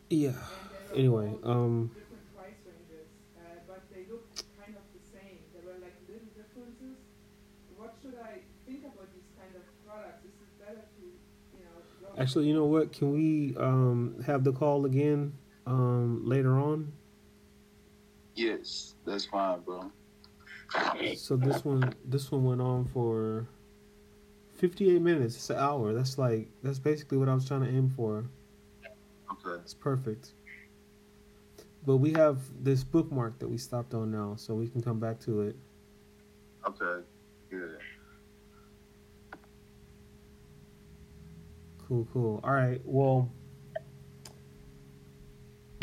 [0.09, 0.31] Yeah.
[0.95, 1.91] Anyway, um.
[12.17, 12.93] Actually, you know what?
[12.93, 15.33] Can we um, have the call again
[15.67, 16.93] um, later on?
[18.35, 19.91] Yes, that's fine, bro.
[21.15, 23.45] So this one, this one went on for
[24.55, 25.35] fifty-eight minutes.
[25.35, 25.93] It's an hour.
[25.93, 28.25] That's like that's basically what I was trying to aim for.
[29.31, 30.31] Okay, it's perfect.
[31.85, 35.19] But we have this bookmark that we stopped on now, so we can come back
[35.21, 35.55] to it.
[36.67, 37.03] Okay,
[37.51, 37.77] good.
[41.87, 42.39] Cool, cool.
[42.43, 42.81] All right.
[42.85, 43.29] Well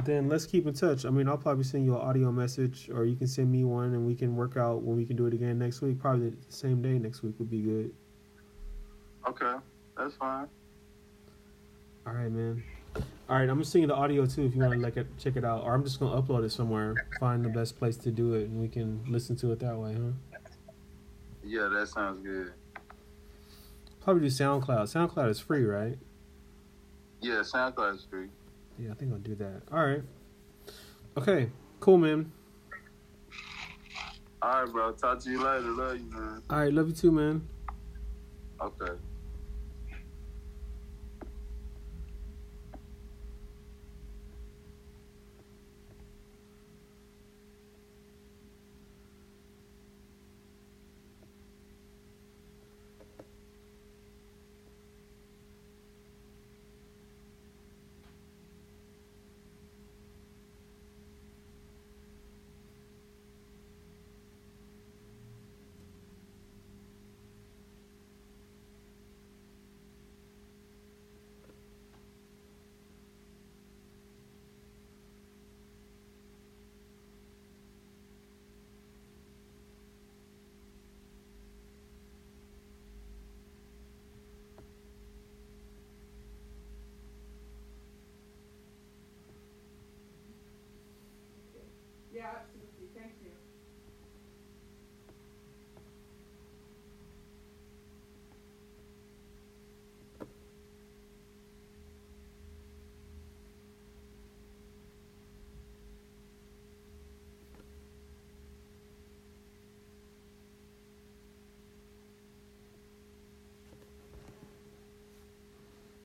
[0.04, 1.04] then let's keep in touch.
[1.04, 3.94] I mean, I'll probably send you an audio message, or you can send me one,
[3.94, 5.98] and we can work out when we can do it again next week.
[5.98, 7.92] Probably the same day next week would be good.
[9.28, 9.54] Okay,
[9.96, 10.46] that's fine.
[12.06, 12.62] All right, man.
[12.96, 15.06] All right, I'm gonna send you the audio too if you want to like it,
[15.18, 18.10] check it out, or I'm just gonna upload it somewhere, find the best place to
[18.10, 20.38] do it, and we can listen to it that way, huh?
[21.44, 22.52] Yeah, that sounds good.
[24.00, 24.84] Probably do SoundCloud.
[24.84, 25.96] SoundCloud is free, right?
[27.20, 28.28] Yeah, SoundCloud is free.
[28.80, 29.62] Yeah, I think I'll do that.
[29.70, 30.02] All right.
[31.18, 31.50] Okay.
[31.80, 32.32] Cool, man.
[34.40, 34.92] All right, bro.
[34.92, 35.70] Talk to you later.
[35.70, 36.42] Love you, man.
[36.48, 36.72] All right.
[36.72, 37.46] Love you too, man.
[38.62, 38.92] Okay.